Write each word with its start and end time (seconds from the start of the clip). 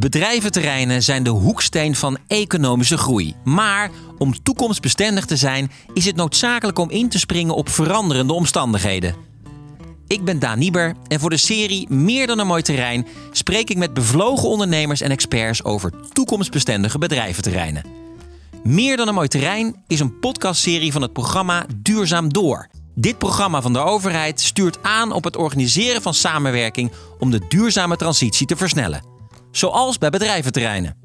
Bedrijventerreinen 0.00 1.02
zijn 1.02 1.22
de 1.22 1.30
hoeksteen 1.30 1.94
van 1.94 2.18
economische 2.26 2.98
groei. 2.98 3.34
Maar 3.44 3.90
om 4.18 4.42
toekomstbestendig 4.42 5.24
te 5.24 5.36
zijn, 5.36 5.70
is 5.94 6.04
het 6.04 6.16
noodzakelijk 6.16 6.78
om 6.78 6.90
in 6.90 7.08
te 7.08 7.18
springen 7.18 7.54
op 7.54 7.68
veranderende 7.68 8.32
omstandigheden. 8.32 9.14
Ik 10.06 10.24
ben 10.24 10.38
Daan 10.38 10.58
Nieber 10.58 10.94
en 11.06 11.20
voor 11.20 11.30
de 11.30 11.36
serie 11.36 11.90
Meer 11.90 12.26
dan 12.26 12.38
een 12.38 12.46
mooi 12.46 12.62
terrein 12.62 13.06
spreek 13.32 13.70
ik 13.70 13.76
met 13.76 13.94
bevlogen 13.94 14.48
ondernemers 14.48 15.00
en 15.00 15.10
experts 15.10 15.64
over 15.64 15.92
toekomstbestendige 16.12 16.98
bedrijventerreinen. 16.98 17.84
Meer 18.62 18.96
dan 18.96 19.08
een 19.08 19.14
mooi 19.14 19.28
terrein 19.28 19.76
is 19.86 20.00
een 20.00 20.18
podcastserie 20.18 20.92
van 20.92 21.02
het 21.02 21.12
programma 21.12 21.66
Duurzaam 21.76 22.32
Door. 22.32 22.68
Dit 22.94 23.18
programma 23.18 23.62
van 23.62 23.72
de 23.72 23.78
overheid 23.78 24.40
stuurt 24.40 24.82
aan 24.82 25.12
op 25.12 25.24
het 25.24 25.36
organiseren 25.36 26.02
van 26.02 26.14
samenwerking 26.14 26.92
om 27.18 27.30
de 27.30 27.40
duurzame 27.48 27.96
transitie 27.96 28.46
te 28.46 28.56
versnellen. 28.56 29.19
Zoals 29.50 29.98
bij 29.98 30.10
bedrijventerreinen. 30.10 30.96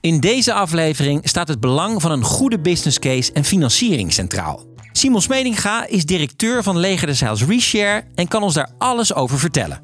In 0.00 0.20
deze 0.20 0.52
aflevering 0.52 1.28
staat 1.28 1.48
het 1.48 1.60
belang 1.60 2.02
van 2.02 2.10
een 2.10 2.24
goede 2.24 2.60
business 2.60 2.98
case 2.98 3.32
en 3.32 3.44
financiering 3.44 4.12
centraal. 4.12 4.66
Simon 4.92 5.22
Smedinga 5.22 5.86
is 5.86 6.04
directeur 6.04 6.62
van 6.62 6.78
Leger 6.78 7.06
des 7.06 7.20
Heils 7.20 7.44
Reshare 7.44 8.04
en 8.14 8.28
kan 8.28 8.42
ons 8.42 8.54
daar 8.54 8.70
alles 8.78 9.14
over 9.14 9.38
vertellen. 9.38 9.80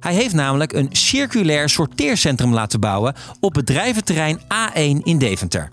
Hij 0.00 0.14
heeft 0.14 0.34
namelijk 0.34 0.72
een 0.72 0.88
circulair 0.92 1.68
sorteercentrum 1.68 2.52
laten 2.52 2.80
bouwen 2.80 3.14
op 3.40 3.52
bedrijventerrein 3.52 4.40
A1 4.40 5.02
in 5.02 5.18
Deventer. 5.18 5.68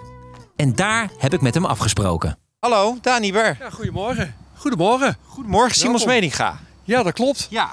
En 0.56 0.76
daar 0.76 1.10
heb 1.18 1.34
ik 1.34 1.42
met 1.42 1.54
hem 1.54 1.66
afgesproken. 1.66 2.38
Hallo, 2.60 2.98
Dani 3.02 3.32
Ber. 3.32 3.58
Ja, 3.60 3.70
goedemorgen. 3.70 4.36
Goedemorgen. 4.56 5.18
Goedemorgen, 5.26 5.76
Simon 5.76 5.92
Welkom. 5.92 6.12
Smedinga. 6.12 6.60
Ja, 6.84 7.04
dat 7.04 7.14
klopt. 7.14 7.48
Ja. 7.50 7.70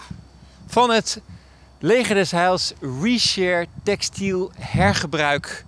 Van 0.66 0.90
het 0.90 1.20
Leger 1.78 2.14
des 2.14 2.30
Heils 2.30 2.72
Reshare 3.02 3.66
Textiel 3.82 4.50
Hergebruik 4.58 5.64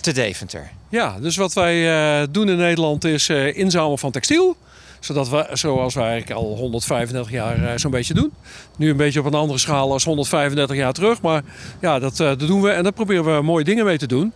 te 0.00 0.12
Deventer. 0.12 0.70
Ja, 0.88 1.16
dus 1.20 1.36
wat 1.36 1.52
wij 1.52 1.92
eh, 2.20 2.26
doen 2.30 2.48
in 2.48 2.56
Nederland 2.56 3.04
is 3.04 3.28
eh, 3.28 3.56
inzamelen 3.56 3.98
van 3.98 4.10
textiel. 4.10 4.56
Zodat 5.00 5.28
we, 5.28 5.48
zoals 5.52 5.94
wij 5.94 6.08
eigenlijk 6.08 6.40
al 6.40 6.56
135 6.56 7.32
jaar 7.32 7.64
eh, 7.64 7.78
zo'n 7.78 7.90
beetje 7.90 8.14
doen. 8.14 8.32
Nu 8.76 8.90
een 8.90 8.96
beetje 8.96 9.20
op 9.20 9.26
een 9.26 9.34
andere 9.34 9.58
schaal 9.58 9.92
als 9.92 10.04
135 10.04 10.76
jaar 10.76 10.92
terug. 10.92 11.20
Maar 11.20 11.42
ja, 11.80 11.98
dat, 11.98 12.16
dat 12.16 12.38
doen 12.38 12.62
we 12.62 12.70
en 12.70 12.82
daar 12.82 12.92
proberen 12.92 13.36
we 13.36 13.42
mooie 13.42 13.64
dingen 13.64 13.84
mee 13.84 13.98
te 13.98 14.06
doen. 14.06 14.32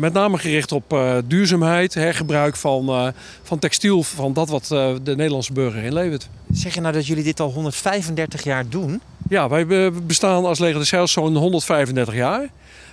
Met 0.00 0.12
name 0.12 0.38
gericht 0.38 0.72
op 0.72 0.98
duurzaamheid, 1.26 1.94
hergebruik 1.94 2.56
van, 2.56 3.12
van 3.42 3.58
textiel. 3.58 4.02
Van 4.02 4.32
dat 4.32 4.48
wat 4.48 4.66
de 4.68 5.14
Nederlandse 5.16 5.52
burger 5.52 5.82
inlevert. 5.82 6.28
Zeg 6.52 6.74
je 6.74 6.80
nou 6.80 6.92
dat 6.92 7.06
jullie 7.06 7.24
dit 7.24 7.40
al 7.40 7.52
135 7.52 8.44
jaar 8.44 8.68
doen? 8.68 9.00
Ja, 9.28 9.48
wij 9.48 9.66
be- 9.66 9.92
bestaan 10.02 10.44
als 10.44 10.58
Leger 10.58 10.78
des 10.78 10.90
Heils 10.90 11.12
zo'n 11.12 11.36
135 11.36 12.14
jaar. 12.14 12.48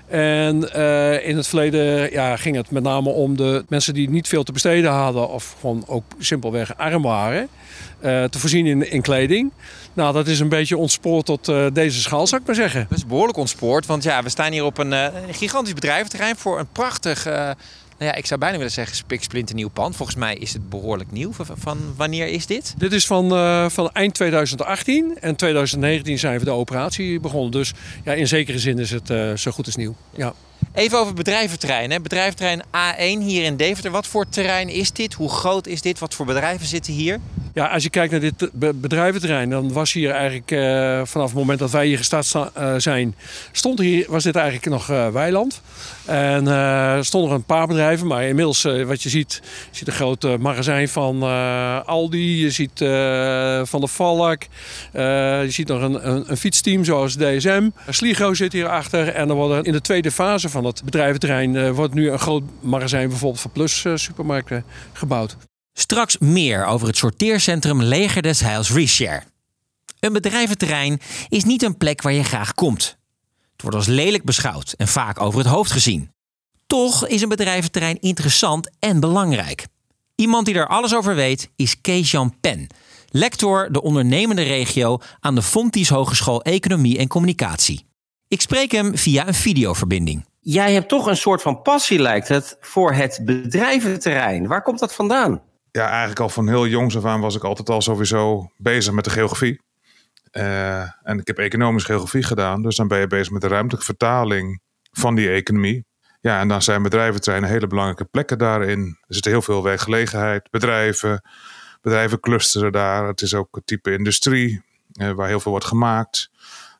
En 0.08 0.74
eh, 0.74 1.28
in 1.28 1.38
het 1.38 1.48
verleden 1.48 2.12
ja, 2.12 2.36
ging 2.36 2.56
het 2.56 2.72
met 2.72 2.84
name 2.84 3.10
om 3.10 3.38
de 3.38 3.66
mensen 3.70 3.94
die 3.94 4.10
niet 4.10 4.28
veel 4.28 4.44
te 4.44 4.52
besteden 4.52 4.92
hadden... 4.92 5.30
of 5.30 5.56
gewoon 5.60 5.84
ook 5.88 6.04
simpelweg 6.20 6.78
arm 6.78 7.02
waren, 7.02 7.48
eh, 8.00 8.24
te 8.24 8.40
voorzien 8.40 8.66
in, 8.66 8.92
in 8.92 9.02
kleding. 9.02 9.52
Nou, 9.94 10.14
dat 10.14 10.28
is 10.28 10.40
een 10.40 10.50
beetje 10.50 10.78
ontspoord 10.78 11.26
tot 11.26 11.48
eh, 11.48 11.66
deze 11.74 12.02
schaal, 12.02 12.28
zou 12.28 12.42
ik 12.42 12.48
maar 12.48 12.56
zeggen. 12.56 12.86
Dat 12.90 12.98
is 12.98 13.06
behoorlijk 13.06 13.38
ontspoord, 13.38 13.86
want 13.86 14.04
ja, 14.04 14.24
we 14.24 14.30
staan 14.30 14.52
hier 14.52 14.66
op 14.66 14.78
een, 14.78 15.12
gigantisch 15.32 15.74
bedrijventerrein 15.74 16.36
voor 16.36 16.60
een 16.60 16.68
prachtig, 16.72 17.28
nou 17.98 18.12
ja, 18.12 18.16
ik 18.18 18.26
zou 18.26 18.40
bijna 18.40 18.58
willen 18.58 18.72
zeggen 18.72 18.96
spiksplinternieuw 18.96 19.70
pand. 19.70 19.96
Volgens 19.96 20.18
mij 20.18 20.36
is 20.36 20.54
het 20.54 20.70
behoorlijk 20.70 21.12
nieuw. 21.12 21.32
Van, 21.34 21.78
wanneer 21.96 22.28
is 22.28 22.46
dit? 22.46 22.74
Dit 22.78 22.94
is 22.94 23.08
van, 23.08 23.32
eh, 23.32 23.70
van 23.70 23.90
eind 23.92 24.14
2018 24.14 25.18
en 25.20 25.36
2019 25.36 26.20
zijn 26.20 26.40
we 26.40 26.46
de 26.46 26.52
operatie 26.52 27.20
begonnen. 27.20 27.52
Dus 27.52 27.74
ja, 28.04 28.14
in 28.14 28.28
zekere 28.28 28.60
zin 28.60 28.80
is 28.80 28.92
het 28.92 29.10
eh, 29.10 29.34
zo 29.34 29.52
goed 29.52 29.66
als 29.66 29.76
nieuw. 29.76 29.96
Ja. 30.16 30.34
Even 30.76 31.00
over 31.00 31.14
bedrijventerrein. 31.14 31.92
Hè. 31.92 32.00
Bedrijventerrein 32.02 32.62
A1 32.64 33.24
hier 33.24 33.44
in 33.44 33.56
Deventer. 33.58 33.92
Wat 33.92 34.08
voor 34.08 34.26
terrein 34.30 34.70
is 34.70 34.92
dit? 34.92 35.14
Hoe 35.14 35.30
groot 35.30 35.68
is 35.68 35.82
dit? 35.82 36.00
Wat 36.00 36.14
voor 36.14 36.26
bedrijven 36.26 36.66
zitten 36.68 36.94
hier? 36.94 37.20
Ja, 37.54 37.66
als 37.68 37.84
je 37.84 37.90
kijkt 37.90 38.12
naar 38.12 38.20
dit 38.20 38.50
be- 38.54 38.74
bedrijventerrein, 38.74 39.50
dan 39.50 39.74
was 39.74 39.94
hier 39.94 40.12
eigenlijk 40.12 40.52
eh, 40.52 41.02
vanaf 41.06 41.28
het 41.28 41.38
moment 41.38 41.60
dat 41.60 41.72
wij 41.72 41.86
hier 41.86 41.98
gestart 41.98 42.26
sta- 42.26 42.50
eh, 42.54 42.74
zijn, 42.78 43.16
stond 43.52 43.80
hier, 43.80 44.06
was 44.10 44.24
dit 44.24 44.36
eigenlijk 44.36 44.66
nog 44.66 44.90
eh, 44.90 45.08
weiland. 45.08 45.62
En 46.06 46.48
er 46.48 47.06
stonden 47.06 47.30
er 47.30 47.36
een 47.36 47.44
paar 47.44 47.68
bedrijven, 47.68 48.08
maar 48.08 48.24
inmiddels 48.24 48.62
wat 48.86 49.04
je 49.04 49.10
ziet, 49.10 49.42
je 49.72 49.78
ziet 49.78 49.88
een 49.88 49.94
groot 49.94 50.38
magazijn 50.40 50.90
van 50.90 51.24
Aldi, 51.86 52.42
je 52.42 52.52
ziet 52.52 52.72
van 53.70 53.82
de 53.82 53.88
Valk, 53.88 54.42
je 54.94 55.46
ziet 55.50 55.68
nog 55.68 55.82
een, 55.82 56.10
een, 56.10 56.24
een 56.32 56.38
fietsteam 56.38 56.84
zoals 56.84 57.16
DSM. 57.16 57.70
Sligo 57.90 58.34
zit 58.34 58.54
hierachter 58.54 59.08
en 59.08 59.30
er 59.30 59.36
worden 59.36 59.64
in 59.64 59.72
de 59.72 59.82
tweede 59.82 60.12
fase 60.12 60.50
van 60.50 60.64
het 60.66 60.84
bedrijventerrein 60.84 61.56
eh, 61.56 61.72
wordt 61.72 61.94
nu 61.94 62.10
een 62.10 62.20
groot 62.20 62.44
magazijn 62.60 63.10
bijvoorbeeld 63.10 63.42
van 63.42 63.52
Plus 63.52 63.86
eh, 63.86 63.96
supermarkten 63.96 64.66
gebouwd. 64.94 65.38
Straks 65.74 66.18
meer 66.18 66.66
over 66.66 66.88
het 66.88 66.98
sorteercentrum 66.98 67.82
Leger 67.82 68.22
des 68.22 68.40
Heils 68.40 68.72
Reshare. 68.72 69.24
Een 70.00 70.14
bedrijventerrein 70.14 71.00
is 71.30 71.44
niet 71.44 71.64
een 71.64 71.78
plek 71.78 72.02
waar 72.02 72.14
je 72.14 72.24
graag 72.24 72.54
komt. 72.54 72.98
Het 73.52 73.62
wordt 73.62 73.78
als 73.78 73.88
lelijk 73.88 74.24
beschouwd 74.24 74.74
en 74.78 74.88
vaak 74.88 75.22
over 75.22 75.40
het 75.40 75.48
hoofd 75.48 75.72
gezien. 75.72 76.12
Toch 76.68 77.08
is 77.08 77.22
een 77.22 77.30
bedrijventerrein 77.30 78.00
interessant 78.00 78.70
en 78.80 79.00
belangrijk. 79.00 79.66
Iemand 80.16 80.46
die 80.46 80.56
er 80.56 80.68
alles 80.68 80.96
over 80.96 81.16
weet 81.16 81.50
is 81.56 81.82
Kees-Jan 81.82 82.40
Pen, 82.42 82.68
lector 83.10 83.72
de 83.72 83.82
ondernemende 83.82 84.44
regio 84.44 85.00
aan 85.20 85.36
de 85.36 85.42
Fontys 85.42 85.90
Hogeschool 85.90 86.42
Economie 86.42 86.98
en 86.98 87.08
Communicatie. 87.08 87.86
Ik 88.28 88.42
spreek 88.42 88.72
hem 88.72 88.98
via 88.98 89.28
een 89.28 89.34
videoverbinding. 89.34 90.26
Jij 90.48 90.74
hebt 90.74 90.90
toch 90.90 91.08
een 91.08 91.18
soort 91.18 91.42
van 91.42 91.62
passie, 91.62 92.00
lijkt 92.00 92.28
het, 92.28 92.58
voor 92.60 92.94
het 92.94 93.22
bedrijventerrein. 93.24 94.48
Waar 94.48 94.62
komt 94.62 94.80
dat 94.80 94.94
vandaan? 94.94 95.42
ja, 95.76 95.90
eigenlijk 95.90 96.20
al 96.20 96.30
van 96.30 96.48
heel 96.48 96.68
jongs 96.68 96.98
af 96.98 97.06
aan 97.06 97.20
was 97.20 97.36
ik 97.36 97.44
altijd 97.44 97.70
al 97.70 97.82
sowieso 97.82 98.52
bezig 98.58 98.94
met 98.94 99.04
de 99.04 99.10
geografie. 99.10 99.62
Eh, 100.32 100.82
en 100.82 101.20
ik 101.20 101.28
heb 101.28 101.38
economische 101.38 101.88
geografie 101.88 102.24
gedaan. 102.24 102.62
Dus 102.62 102.76
dan 102.76 102.88
ben 102.88 103.00
je 103.00 103.08
bezig 103.08 103.32
met 103.32 103.42
de 103.42 103.48
ruimtelijke 103.48 103.86
vertaling 103.86 104.62
van 104.92 105.16
die 105.16 105.30
economie. 105.30 105.86
Ja, 106.22 106.40
en 106.40 106.48
dan 106.48 106.62
zijn 106.62 106.84
bedrijventerreinen 106.84 107.50
hele 107.50 107.68
belangrijke 107.68 108.06
plekken 108.06 108.38
daarin. 108.38 108.98
Er 109.08 109.16
zit 109.16 109.26
heel 109.26 109.42
veel 109.42 109.64
werkgelegenheid, 109.64 110.48
bedrijven, 110.52 111.22
bedrijven 111.82 112.20
clusteren 112.20 112.72
daar. 112.72 113.08
Het 113.08 113.22
is 113.22 113.34
ook 113.34 113.56
het 113.56 113.66
type 113.66 113.94
industrie 113.94 114.62
eh, 114.92 115.12
waar 115.12 115.28
heel 115.28 115.40
veel 115.40 115.52
wordt 115.52 115.68
gemaakt. 115.68 116.30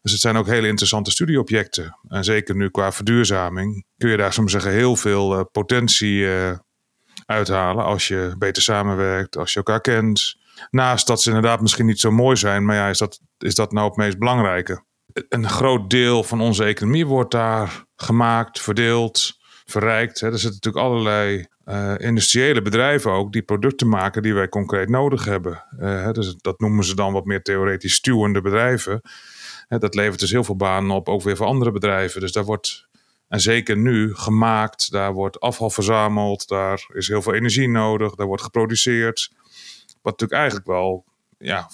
Dus 0.06 0.14
het 0.14 0.24
zijn 0.24 0.38
ook 0.38 0.48
hele 0.48 0.68
interessante 0.68 1.12
studieobjecten. 1.12 1.98
En 2.08 2.24
zeker 2.24 2.56
nu 2.56 2.70
qua 2.70 2.92
verduurzaming 2.92 3.86
kun 3.98 4.10
je 4.10 4.18
daar 4.18 4.34
soms 4.34 4.52
zeggen 4.52 4.72
heel 4.72 4.96
veel 4.96 5.38
eh, 5.38 5.46
potentie 5.52 6.36
eh, 6.36 6.58
uithalen 7.26 7.86
als 7.86 8.08
je 8.08 8.36
beter 8.38 8.62
samenwerkt, 8.62 9.38
als 9.38 9.52
je 9.52 9.58
elkaar 9.58 9.82
kent. 9.82 10.36
Naast 10.70 11.08
dat 11.08 11.22
ze 11.22 11.28
inderdaad 11.28 11.62
misschien 11.62 11.86
niet 11.86 12.00
zo 12.00 12.12
mooi 12.12 12.36
zijn, 12.36 12.66
maar 12.66 12.76
ja, 12.76 12.90
is 12.90 12.98
dat, 12.98 13.20
is 13.38 13.56
dat 13.56 13.72
nou 13.72 13.88
het 13.88 13.98
meest 13.98 14.18
belangrijke? 14.18 14.84
Een 15.30 15.50
groot 15.50 15.90
deel 15.90 16.24
van 16.24 16.42
onze 16.42 16.64
economie 16.64 17.06
wordt 17.06 17.32
daar 17.32 17.86
gemaakt, 17.96 18.62
verdeeld, 18.62 19.38
verrijkt. 19.66 20.22
Er 20.22 20.40
zitten 20.40 20.60
natuurlijk 20.64 20.86
allerlei 20.86 21.46
eh, 21.64 21.94
industriële 21.98 22.62
bedrijven 22.62 23.12
ook 23.12 23.32
die 23.32 23.44
producten 23.44 23.90
maken 23.90 24.22
die 24.22 24.34
wij 24.34 24.50
concreet 24.50 24.90
nodig 24.90 25.26
hebben. 25.26 25.64
Dus 26.12 26.36
dat 26.36 26.60
noemen 26.60 26.84
ze 26.84 26.96
dan 26.96 27.14
wat 27.14 27.26
meer 27.26 27.42
theoretisch 27.42 27.94
stuwende 27.94 28.42
bedrijven. 28.42 29.02
Hè, 29.68 29.78
dat 29.78 29.96
levert 29.96 30.20
dus 30.20 30.32
heel 30.32 30.44
veel 30.44 30.56
banen 30.56 30.96
op, 30.96 31.10
ook 31.10 31.22
weer 31.22 31.38
voor 31.38 31.46
andere 31.46 31.72
bedrijven. 31.72 32.22
Dus 32.22 32.32
daar 32.32 32.46
wordt 32.46 32.88
en 33.28 33.42
zeker 33.42 33.78
nu 33.78 34.16
gemaakt, 34.16 34.92
daar 34.92 35.14
wordt 35.14 35.40
afval 35.40 35.70
verzameld, 35.70 36.48
daar 36.48 36.86
is 36.94 37.08
heel 37.08 37.22
veel 37.22 37.34
energie 37.34 37.70
nodig, 37.70 38.16
daar 38.16 38.28
wordt 38.28 38.44
geproduceerd. 38.44 39.32
Wat 40.02 40.20
natuurlijk 40.20 40.40
eigenlijk 40.40 40.68
wel, 40.68 41.04
ja, 41.38 41.70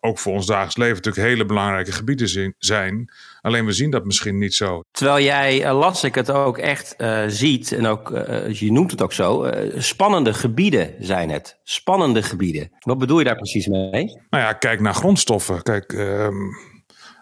ook 0.00 0.18
voor 0.18 0.32
ons 0.32 0.46
dagelijks 0.46 0.76
leven 0.76 0.96
natuurlijk 0.96 1.26
hele 1.26 1.46
belangrijke 1.46 1.92
gebieden 1.92 2.54
zijn. 2.58 3.12
Alleen 3.40 3.66
we 3.66 3.72
zien 3.72 3.90
dat 3.90 4.04
misschien 4.04 4.38
niet 4.38 4.54
zo. 4.54 4.82
Terwijl 4.90 5.24
jij, 5.24 5.64
eh, 5.64 5.78
las 5.78 6.04
ik 6.04 6.14
het 6.14 6.30
ook 6.30 6.58
echt 6.58 6.96
eh, 6.96 7.24
ziet, 7.26 7.72
en 7.72 7.86
ook, 7.86 8.10
eh, 8.10 8.52
je 8.52 8.72
noemt 8.72 8.90
het 8.90 9.02
ook 9.02 9.12
zo, 9.12 9.50
spannende 9.76 10.34
gebieden 10.34 10.94
zijn 11.00 11.30
het. 11.30 11.60
Spannende 11.62 12.22
gebieden. 12.22 12.70
Wat 12.78 12.98
bedoel 12.98 13.18
je 13.18 13.24
daar 13.24 13.36
precies 13.36 13.66
mee? 13.66 14.20
Nou 14.30 14.42
ja, 14.44 14.52
kijk 14.52 14.80
naar 14.80 14.94
grondstoffen. 14.94 15.62
Kijk, 15.62 15.92
ehm, 15.92 16.34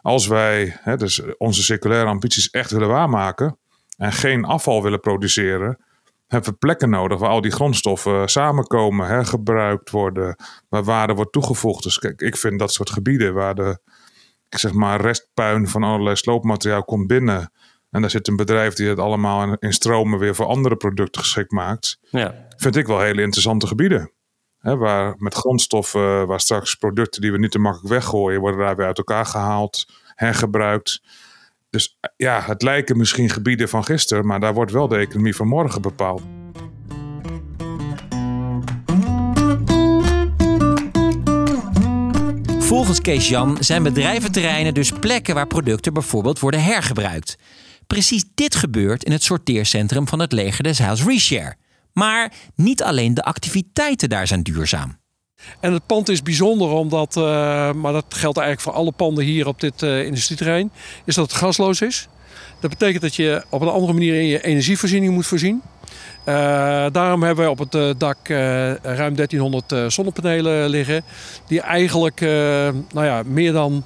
als 0.03 0.27
wij 0.27 0.77
hè, 0.81 0.97
dus 0.97 1.23
onze 1.37 1.63
circulaire 1.63 2.09
ambities 2.09 2.51
echt 2.51 2.71
willen 2.71 2.89
waarmaken 2.89 3.59
en 3.97 4.13
geen 4.13 4.45
afval 4.45 4.83
willen 4.83 5.01
produceren, 5.01 5.79
hebben 6.27 6.51
we 6.51 6.57
plekken 6.57 6.91
nodig 6.91 7.19
waar 7.19 7.31
al 7.31 7.41
die 7.41 7.51
grondstoffen 7.51 8.29
samenkomen, 8.29 9.07
hergebruikt 9.07 9.91
worden, 9.91 10.37
waar 10.69 10.85
waarde 10.85 11.15
wordt 11.15 11.33
toegevoegd. 11.33 11.83
Dus 11.83 11.99
kijk, 11.99 12.21
ik 12.21 12.37
vind 12.37 12.59
dat 12.59 12.73
soort 12.73 12.91
gebieden 12.91 13.35
waar 13.35 13.55
de 13.55 13.81
ik 14.49 14.59
zeg 14.59 14.73
maar, 14.73 15.01
restpuin 15.01 15.69
van 15.69 15.83
allerlei 15.83 16.17
sloopmateriaal 16.17 16.85
komt 16.85 17.07
binnen. 17.07 17.53
En 17.91 18.01
daar 18.01 18.11
zit 18.11 18.29
een 18.29 18.37
bedrijf 18.37 18.75
die 18.75 18.89
het 18.89 18.99
allemaal 18.99 19.57
in- 19.59 19.73
stromen 19.73 20.19
weer 20.19 20.35
voor 20.35 20.47
andere 20.47 20.77
producten 20.77 21.23
geschikt 21.23 21.51
maakt. 21.51 21.99
Ja. 22.11 22.47
Vind 22.57 22.77
ik 22.77 22.87
wel 22.87 23.01
hele 23.01 23.23
interessante 23.23 23.67
gebieden. 23.67 24.13
Waar 24.63 25.15
met 25.19 25.35
grondstoffen, 25.35 26.27
waar 26.27 26.41
straks 26.41 26.75
producten 26.75 27.21
die 27.21 27.33
we 27.33 27.39
niet 27.39 27.51
te 27.51 27.59
makkelijk 27.59 27.89
weggooien, 27.89 28.41
worden 28.41 28.61
daar 28.61 28.77
weer 28.77 28.87
uit 28.87 28.99
elkaar 28.99 29.27
gehaald, 29.27 29.87
hergebruikt. 30.15 31.03
Dus 31.71 31.99
ja, 32.17 32.41
het 32.41 32.63
lijken 32.63 32.97
misschien 32.97 33.31
gebieden 33.31 33.69
van 33.69 33.85
gisteren, 33.85 34.27
maar 34.27 34.41
daar 34.41 34.55
wordt 34.55 34.73
wel 34.73 34.89
de 34.89 34.97
economie 34.97 35.37
van 35.37 35.49
morgen 35.49 35.83
bepaald. 35.83 36.23
Volgens 42.59 43.01
Kees 43.01 43.29
Jan 43.29 43.57
zijn 43.61 43.83
bedrijventerreinen 43.83 44.75
dus 44.75 44.93
plekken 44.93 45.35
waar 45.35 45.47
producten 45.47 45.93
bijvoorbeeld 45.93 46.39
worden 46.39 46.63
hergebruikt. 46.63 47.37
Precies 47.87 48.25
dit 48.35 48.55
gebeurt 48.55 49.05
in 49.05 49.13
het 49.13 49.23
sorteercentrum 49.23 50.09
van 50.09 50.19
het 50.19 50.33
leger 50.33 50.63
des 50.63 50.79
Heils 50.79 51.05
Reshare. 51.05 51.57
Maar 51.93 52.33
niet 52.55 52.83
alleen 52.83 53.15
de 53.15 53.23
activiteiten 53.23 54.09
daar 54.09 54.27
zijn 54.27 54.43
duurzaam. 54.43 55.01
En 55.61 55.73
het 55.73 55.87
pand 55.87 56.09
is 56.09 56.23
bijzonder 56.23 56.69
omdat, 56.69 57.17
uh, 57.17 57.23
maar 57.73 57.93
dat 57.93 58.05
geldt 58.09 58.39
eigenlijk 58.39 58.61
voor 58.61 58.73
alle 58.73 58.93
panden 58.93 59.25
hier 59.25 59.47
op 59.47 59.61
dit 59.61 59.83
uh, 59.83 60.05
industrieterrein, 60.05 60.73
is 61.05 61.15
dat 61.15 61.31
het 61.31 61.41
gasloos 61.41 61.81
is. 61.81 62.09
Dat 62.61 62.71
betekent 62.71 63.03
dat 63.03 63.15
je 63.15 63.45
op 63.49 63.61
een 63.61 63.69
andere 63.69 63.93
manier 63.93 64.15
in 64.15 64.27
je 64.27 64.45
energievoorziening 64.45 65.15
moet 65.15 65.27
voorzien. 65.27 65.63
Uh, 66.27 66.35
daarom 66.93 67.23
hebben 67.23 67.45
we 67.45 67.51
op 67.51 67.59
het 67.59 68.01
dak 68.01 68.29
ruim 68.83 69.15
1300 69.15 69.93
zonnepanelen 69.93 70.69
liggen. 70.69 71.05
Die 71.47 71.61
eigenlijk 71.61 72.21
nou 72.21 73.05
ja, 73.07 73.23
meer, 73.27 73.53
dan, 73.53 73.85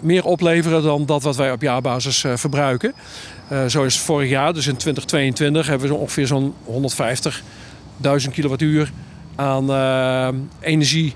meer 0.00 0.24
opleveren 0.24 0.82
dan 0.82 1.06
dat 1.06 1.22
wat 1.22 1.36
wij 1.36 1.52
op 1.52 1.62
jaarbasis 1.62 2.24
verbruiken. 2.34 2.94
zo 3.66 3.82
is 3.82 3.98
vorig 3.98 4.30
jaar, 4.30 4.52
dus 4.52 4.66
in 4.66 4.76
2022, 4.76 5.66
hebben 5.66 5.88
we 5.88 5.94
ongeveer 5.94 6.26
zo'n 6.26 6.54
150.000 6.66 8.30
kilowattuur 8.32 8.92
aan 9.36 9.70
energie 10.60 11.14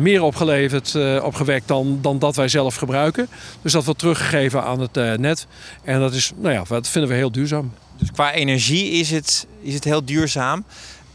meer 0.00 0.22
opgeleverd, 0.22 0.94
opgewekt 1.22 1.68
dan, 1.68 1.98
dan 2.02 2.18
dat 2.18 2.36
wij 2.36 2.48
zelf 2.48 2.74
gebruiken. 2.74 3.28
Dus 3.62 3.72
dat 3.72 3.84
wordt 3.84 4.00
teruggegeven 4.00 4.62
aan 4.62 4.80
het 4.80 5.18
net. 5.20 5.46
En 5.84 6.00
dat, 6.00 6.14
is, 6.14 6.32
nou 6.36 6.54
ja, 6.54 6.62
dat 6.68 6.88
vinden 6.88 7.10
we 7.10 7.16
heel 7.16 7.32
duurzaam. 7.32 7.72
Dus 7.98 8.10
qua 8.10 8.32
energie 8.32 8.90
is 8.90 9.10
het, 9.10 9.46
is 9.60 9.74
het 9.74 9.84
heel 9.84 10.04
duurzaam. 10.04 10.64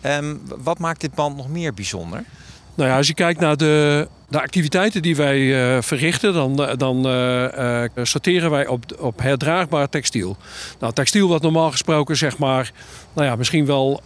Um, 0.05 0.41
wat 0.63 0.79
maakt 0.79 1.01
dit 1.01 1.13
pand 1.13 1.37
nog 1.37 1.49
meer 1.49 1.73
bijzonder? 1.73 2.23
Nou 2.75 2.89
ja, 2.89 2.97
als 2.97 3.07
je 3.07 3.13
kijkt 3.13 3.39
naar 3.39 3.57
de, 3.57 4.07
de 4.29 4.41
activiteiten 4.41 5.01
die 5.01 5.15
wij 5.15 5.39
uh, 5.39 5.81
verrichten, 5.81 6.33
dan, 6.33 6.75
dan 6.77 7.07
uh, 7.07 7.43
uh, 7.57 7.83
sorteren 8.03 8.51
wij 8.51 8.67
op, 8.67 8.83
op 8.99 9.21
herdraagbaar 9.21 9.89
textiel. 9.89 10.37
Nou, 10.79 10.93
textiel 10.93 11.27
wat 11.27 11.41
normaal 11.41 11.71
gesproken 11.71 12.17
zeg 12.17 12.37
maar, 12.37 12.71
nou 13.13 13.27
ja, 13.27 13.35
misschien 13.35 13.65
wel 13.65 14.01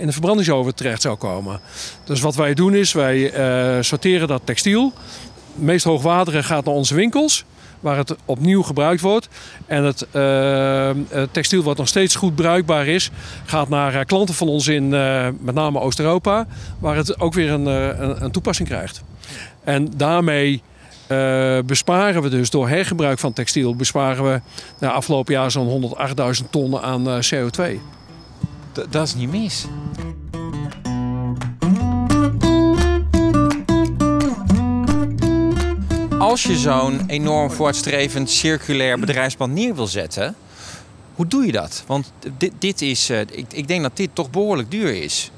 in 0.00 0.06
de 0.06 0.12
verbrandingsoven 0.12 0.74
terecht 0.74 1.02
zou 1.02 1.16
komen. 1.16 1.60
Dus 2.04 2.20
wat 2.20 2.34
wij 2.34 2.54
doen 2.54 2.74
is, 2.74 2.92
wij 2.92 3.32
sorteren 3.82 4.28
dat 4.28 4.42
textiel. 4.44 4.92
Het 5.54 5.62
meest 5.62 5.84
hoogwaardige 5.84 6.42
gaat 6.42 6.64
naar 6.64 6.74
onze 6.74 6.94
winkels 6.94 7.44
waar 7.82 7.96
het 7.96 8.16
opnieuw 8.24 8.62
gebruikt 8.62 9.00
wordt. 9.00 9.28
En 9.66 9.84
het, 9.84 10.06
uh, 10.12 10.90
textiel 11.30 11.62
wat 11.62 11.76
nog 11.76 11.88
steeds 11.88 12.14
goed 12.14 12.34
bruikbaar 12.34 12.86
is, 12.86 13.10
gaat 13.44 13.68
naar 13.68 13.94
uh, 13.94 14.00
klanten 14.04 14.34
van 14.34 14.48
ons 14.48 14.66
in 14.66 14.84
uh, 14.84 15.28
met 15.40 15.54
name 15.54 15.80
Oost-Europa, 15.80 16.46
waar 16.78 16.96
het 16.96 17.20
ook 17.20 17.34
weer 17.34 17.50
een, 17.50 17.66
een, 18.24 18.30
toepassing 18.30 18.68
krijgt. 18.68 19.02
En 19.64 19.90
daarmee 19.96 20.62
besparen 21.64 22.22
we 22.22 22.28
dus 22.28 22.50
door 22.50 22.68
hergebruik 22.68 23.18
van 23.18 23.32
textiel, 23.32 23.76
besparen 23.76 24.24
we 24.24 24.40
nou, 24.78 24.94
afgelopen 24.94 25.34
jaar 25.34 25.50
zo'n 25.50 25.94
108.000 26.44 26.50
tonnen 26.50 26.82
aan 26.82 27.06
CO2. 27.34 27.78
D 28.72 28.92
dat 28.92 29.06
is 29.06 29.14
niet 29.14 29.30
mis. 29.30 29.66
Als 36.22 36.42
je 36.42 36.58
zo'n 36.58 37.00
enorm 37.06 37.50
voortstrevend 37.50 38.30
circulair 38.30 38.98
bedrijfsplan 38.98 39.52
neer 39.52 39.74
wil 39.74 39.86
zetten, 39.86 40.34
hoe 41.14 41.26
doe 41.26 41.46
je 41.46 41.52
dat? 41.52 41.84
Want 41.86 42.12
dit, 42.36 42.52
dit 42.58 42.82
is, 42.82 43.10
uh, 43.10 43.20
ik, 43.20 43.52
ik 43.52 43.68
denk 43.68 43.82
dat 43.82 43.96
dit 43.96 44.10
toch 44.12 44.30
behoorlijk 44.30 44.70
duur 44.70 44.94
is. 45.02 45.30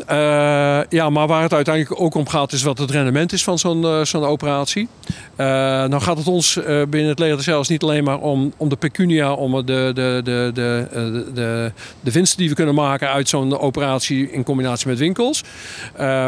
Uh, 0.00 0.80
ja, 0.88 1.10
maar 1.10 1.26
waar 1.26 1.42
het 1.42 1.52
uiteindelijk 1.52 2.00
ook 2.00 2.14
om 2.14 2.28
gaat, 2.28 2.52
is 2.52 2.62
wat 2.62 2.78
het 2.78 2.90
rendement 2.90 3.32
is 3.32 3.44
van 3.44 3.58
zo'n 3.58 3.82
uh, 3.82 4.04
zo'n 4.04 4.24
operatie. 4.24 4.88
Uh, 5.36 5.46
nou 5.86 6.00
gaat 6.00 6.18
het 6.18 6.26
ons 6.26 6.60
binnen 6.64 7.08
het 7.08 7.18
leger 7.18 7.42
zelfs 7.42 7.68
niet 7.68 7.82
alleen 7.82 8.04
maar 8.04 8.18
om, 8.18 8.52
om 8.56 8.68
de 8.68 8.76
pecunia, 8.76 9.32
om 9.32 9.66
de, 9.66 9.90
de, 9.94 10.20
de, 10.24 10.50
de, 10.54 11.24
de, 11.34 11.72
de 12.00 12.12
winsten 12.12 12.38
die 12.38 12.48
we 12.48 12.54
kunnen 12.54 12.74
maken 12.74 13.08
uit 13.08 13.28
zo'n 13.28 13.58
operatie 13.58 14.30
in 14.30 14.44
combinatie 14.44 14.88
met 14.88 14.98
winkels. 14.98 15.42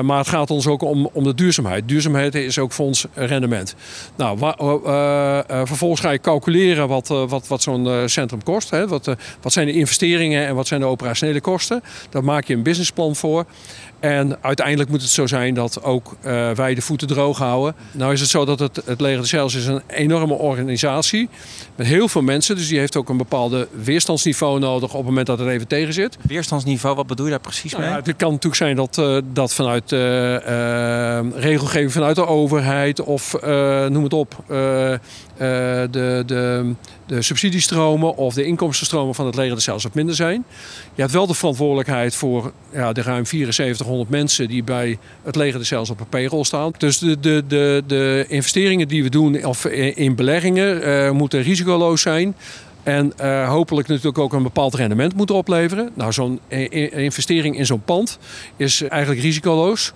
maar 0.02 0.18
het 0.18 0.28
gaat 0.28 0.50
ons 0.50 0.66
ook 0.66 0.82
om, 0.82 1.10
om 1.12 1.24
de 1.24 1.34
duurzaamheid. 1.34 1.88
Duurzaamheid 1.88 2.34
is 2.34 2.58
ook 2.58 2.72
voor 2.72 2.86
ons 2.86 3.06
rendement. 3.14 3.74
Nou, 4.16 4.38
vervolgens 5.66 6.00
ga 6.00 6.10
je 6.10 6.20
calculeren 6.20 6.88
wat, 6.88 7.08
wat, 7.08 7.46
wat 7.46 7.62
zo'n 7.62 8.08
centrum 8.08 8.42
kost. 8.42 8.70
Hè? 8.70 8.88
Wat, 8.88 9.14
wat 9.40 9.52
zijn 9.52 9.66
de 9.66 9.72
investeringen 9.72 10.46
en 10.46 10.54
wat 10.54 10.66
zijn 10.66 10.80
de 10.80 10.86
operationele 10.86 11.40
kosten. 11.40 11.82
Daar 12.10 12.24
maak 12.24 12.44
je 12.44 12.54
een 12.54 12.62
businessplan 12.62 13.16
voor. 13.16 13.46
En 14.00 14.38
uiteindelijk 14.40 14.90
moet 14.90 15.02
het 15.02 15.10
zo 15.10 15.26
zijn 15.26 15.54
dat 15.54 15.82
ook 15.82 16.16
uh, 16.24 16.50
wij 16.50 16.74
de 16.74 16.82
voeten 16.82 17.08
droog 17.08 17.38
houden. 17.38 17.74
Nou 17.92 18.12
is 18.12 18.20
het 18.20 18.28
zo 18.28 18.44
dat 18.44 18.58
het, 18.58 18.80
het 18.84 19.00
Leger 19.00 19.20
de 19.20 19.26
Zeils 19.26 19.54
is 19.54 19.66
een 19.66 19.82
enorme 19.86 20.34
organisatie 20.34 21.28
met 21.76 21.86
heel 21.86 22.08
veel 22.08 22.22
mensen. 22.22 22.56
Dus 22.56 22.68
die 22.68 22.78
heeft 22.78 22.96
ook 22.96 23.08
een 23.08 23.16
bepaalde 23.16 23.68
weerstandsniveau 23.82 24.58
nodig 24.58 24.90
op 24.90 24.96
het 24.96 25.06
moment 25.06 25.26
dat 25.26 25.38
het 25.38 25.48
even 25.48 25.66
tegen 25.66 25.92
zit. 25.92 26.16
Weerstandsniveau, 26.22 26.96
wat 26.96 27.06
bedoel 27.06 27.24
je 27.24 27.30
daar 27.30 27.40
precies 27.40 27.76
mee? 27.76 27.88
Nou, 27.88 28.02
het 28.02 28.16
kan 28.16 28.28
natuurlijk 28.30 28.62
zijn 28.62 28.76
dat, 28.76 28.98
uh, 28.98 29.18
dat 29.32 29.54
vanuit 29.54 29.92
uh, 29.92 29.98
regelgeving 31.34 31.92
vanuit 31.92 32.16
de 32.16 32.26
overheid 32.26 33.00
of 33.00 33.36
noem 33.88 34.02
het 34.04 34.12
op, 34.12 34.44
de, 34.46 36.22
de, 36.26 36.74
de 37.06 37.22
subsidiestromen 37.22 38.16
of 38.16 38.34
de 38.34 38.44
inkomstenstromen 38.44 39.14
van 39.14 39.26
het 39.26 39.34
leger 39.34 39.54
de 39.54 39.60
zelfs 39.62 39.84
wat 39.84 39.94
minder 39.94 40.14
zijn. 40.14 40.44
Je 40.94 41.00
hebt 41.00 41.12
wel 41.12 41.26
de 41.26 41.34
verantwoordelijkheid 41.34 42.14
voor 42.14 42.52
ja, 42.72 42.92
de 42.92 43.02
ruim 43.02 43.26
7400 43.52 44.10
mensen 44.10 44.48
die 44.48 44.62
bij 44.62 44.98
het 45.22 45.36
leger 45.36 45.58
de 45.58 45.64
zelfs 45.64 45.90
op 45.90 46.00
een 46.00 46.08
payroll 46.08 46.44
staan. 46.44 46.72
Dus 46.78 46.98
de, 46.98 47.20
de, 47.20 47.44
de, 47.48 47.82
de 47.86 48.24
investeringen 48.28 48.88
die 48.88 49.02
we 49.02 49.10
doen 49.10 49.44
of 49.44 49.64
in 49.64 50.14
beleggingen 50.14 50.88
uh, 50.88 51.10
moeten 51.10 51.42
risicoloos 51.42 52.02
zijn. 52.02 52.34
En 52.82 53.12
uh, 53.20 53.48
hopelijk 53.48 53.88
natuurlijk 53.88 54.18
ook 54.18 54.32
een 54.32 54.42
bepaald 54.42 54.74
rendement 54.74 55.14
moeten 55.14 55.36
opleveren. 55.36 55.90
Nou, 55.94 56.12
zo'n 56.12 56.40
investering 56.48 57.58
in 57.58 57.66
zo'n 57.66 57.82
pand 57.84 58.18
is 58.56 58.82
eigenlijk 58.82 59.20
risicoloos 59.20 59.92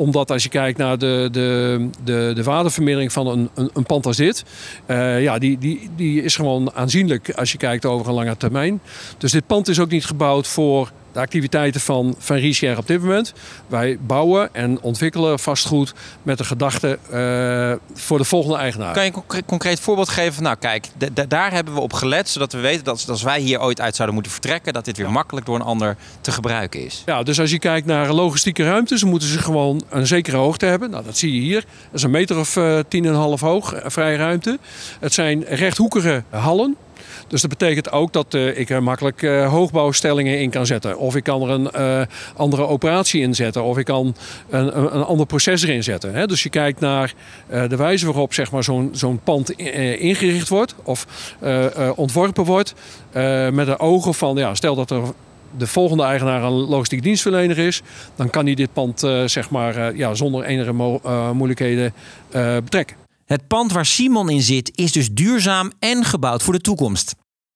omdat 0.00 0.30
als 0.30 0.42
je 0.42 0.48
kijkt 0.48 0.78
naar 0.78 0.98
de, 0.98 1.28
de, 1.32 1.88
de, 2.04 2.32
de 2.34 2.42
waardevermindering 2.42 3.12
van 3.12 3.26
een, 3.26 3.50
een, 3.54 3.70
een 3.72 3.84
pand 3.84 4.06
als 4.06 4.16
dit, 4.16 4.44
uh, 4.86 5.22
ja, 5.22 5.38
die, 5.38 5.58
die, 5.58 5.90
die 5.96 6.22
is 6.22 6.36
gewoon 6.36 6.72
aanzienlijk 6.74 7.32
als 7.34 7.52
je 7.52 7.58
kijkt 7.58 7.86
over 7.86 8.08
een 8.08 8.14
lange 8.14 8.36
termijn. 8.36 8.80
Dus 9.18 9.32
dit 9.32 9.46
pand 9.46 9.68
is 9.68 9.80
ook 9.80 9.90
niet 9.90 10.04
gebouwd 10.04 10.46
voor 10.46 10.90
de 11.12 11.20
activiteiten 11.20 11.80
van, 11.80 12.14
van 12.18 12.36
Richier 12.36 12.78
op 12.78 12.86
dit 12.86 13.00
moment. 13.00 13.32
Wij 13.66 13.98
bouwen 14.00 14.54
en 14.54 14.80
ontwikkelen 14.80 15.38
vastgoed 15.38 15.94
met 16.22 16.38
de 16.38 16.44
gedachte 16.44 16.98
uh, 17.12 17.98
voor 17.98 18.18
de 18.18 18.24
volgende 18.24 18.56
eigenaar. 18.56 18.94
Kan 18.94 19.04
je 19.04 19.12
een 19.28 19.44
concreet 19.44 19.80
voorbeeld 19.80 20.08
geven 20.08 20.32
van, 20.32 20.42
nou 20.42 20.56
kijk, 20.56 20.86
daar 21.28 21.52
hebben 21.52 21.74
we 21.74 21.80
op 21.80 21.92
gelet, 21.92 22.28
zodat 22.28 22.52
we 22.52 22.58
weten 22.58 22.84
dat 22.84 23.08
als 23.08 23.22
wij 23.22 23.40
hier 23.40 23.60
ooit 23.60 23.80
uit 23.80 23.94
zouden 23.94 24.14
moeten 24.14 24.32
vertrekken, 24.32 24.72
dat 24.72 24.84
dit 24.84 24.96
weer 24.96 25.10
makkelijk 25.10 25.46
door 25.46 25.54
een 25.54 25.62
ander 25.62 25.96
te 26.20 26.32
gebruiken 26.32 26.84
is. 26.84 27.02
Ja, 27.06 27.22
dus 27.22 27.40
als 27.40 27.50
je 27.50 27.58
kijkt 27.58 27.86
naar 27.86 28.12
logistieke 28.12 28.64
ruimtes, 28.64 29.04
moeten 29.04 29.28
ze 29.28 29.38
gewoon 29.38 29.82
een 29.88 30.06
zekere 30.06 30.36
hoogte 30.36 30.66
hebben. 30.66 30.90
Nou, 30.90 31.04
dat 31.04 31.16
zie 31.16 31.34
je 31.34 31.40
hier. 31.40 31.60
Dat 31.60 31.92
is 31.92 32.02
een 32.02 32.10
meter 32.10 32.38
of 32.38 32.56
uh, 32.56 32.78
tien 32.88 33.04
en 33.04 33.10
een 33.10 33.16
half 33.16 33.40
hoog, 33.40 33.74
uh, 33.74 33.80
vrije 33.84 34.16
ruimte. 34.16 34.58
Het 35.00 35.14
zijn 35.14 35.44
rechthoekige 35.44 36.22
hallen. 36.30 36.76
Dus 37.30 37.40
dat 37.40 37.50
betekent 37.50 37.92
ook 37.92 38.12
dat 38.12 38.34
uh, 38.34 38.58
ik 38.58 38.70
er 38.70 38.82
makkelijk 38.82 39.22
uh, 39.22 39.48
hoogbouwstellingen 39.48 40.40
in 40.40 40.50
kan 40.50 40.66
zetten. 40.66 40.98
Of 40.98 41.16
ik 41.16 41.24
kan 41.24 41.42
er 41.42 41.50
een 41.50 42.06
andere 42.36 42.66
operatie 42.66 43.22
in 43.22 43.34
zetten. 43.34 43.62
Of 43.62 43.78
ik 43.78 43.84
kan 43.84 44.14
een, 44.48 44.96
een, 44.96 45.04
ander 45.04 45.26
proces 45.26 45.62
erin 45.62 45.82
zetten. 45.82 46.14
Hè? 46.14 46.26
Dus 46.26 46.42
je 46.42 46.48
kijkt 46.48 46.80
naar 46.80 47.14
de 47.48 47.76
wijze 47.76 48.04
waarop 48.04 48.34
zeg 48.34 48.50
maar, 48.50 48.64
zo'n 48.92 49.20
pand 49.24 49.50
ingericht 49.50 50.48
wordt. 50.48 50.74
Of 50.82 51.06
ontworpen 51.96 52.44
wordt. 52.44 52.74
met 53.52 53.66
de 53.66 53.78
ogen 53.78 54.14
van, 54.14 54.36
ja, 54.36 54.54
stel 54.54 54.74
dat 54.74 54.90
er 54.90 55.02
de 55.56 55.66
volgende 55.66 56.02
eigenaar 56.02 56.42
een 56.42 56.52
logistiek 56.52 57.02
dienstverlener 57.02 57.58
is, 57.58 57.82
dan 58.16 58.30
kan 58.30 58.44
hij 58.44 58.54
dit 58.54 58.72
pand 58.72 59.00
zeg 59.24 59.50
maar, 59.50 59.96
ja, 59.96 60.14
zonder 60.14 60.44
enige 60.44 60.72
mo 60.72 61.00
moeilijkheden 61.32 61.92
betrekken. 62.64 62.99
Het 63.30 63.46
pand 63.46 63.72
waar 63.72 63.86
Simon 63.86 64.30
in 64.30 64.42
zit 64.42 64.70
is 64.74 64.92
dus 64.92 65.10
duurzaam 65.12 65.72
en 65.78 66.04
gebouwd 66.04 66.42
voor 66.42 66.52
de 66.52 66.60
toekomst. 66.60 67.14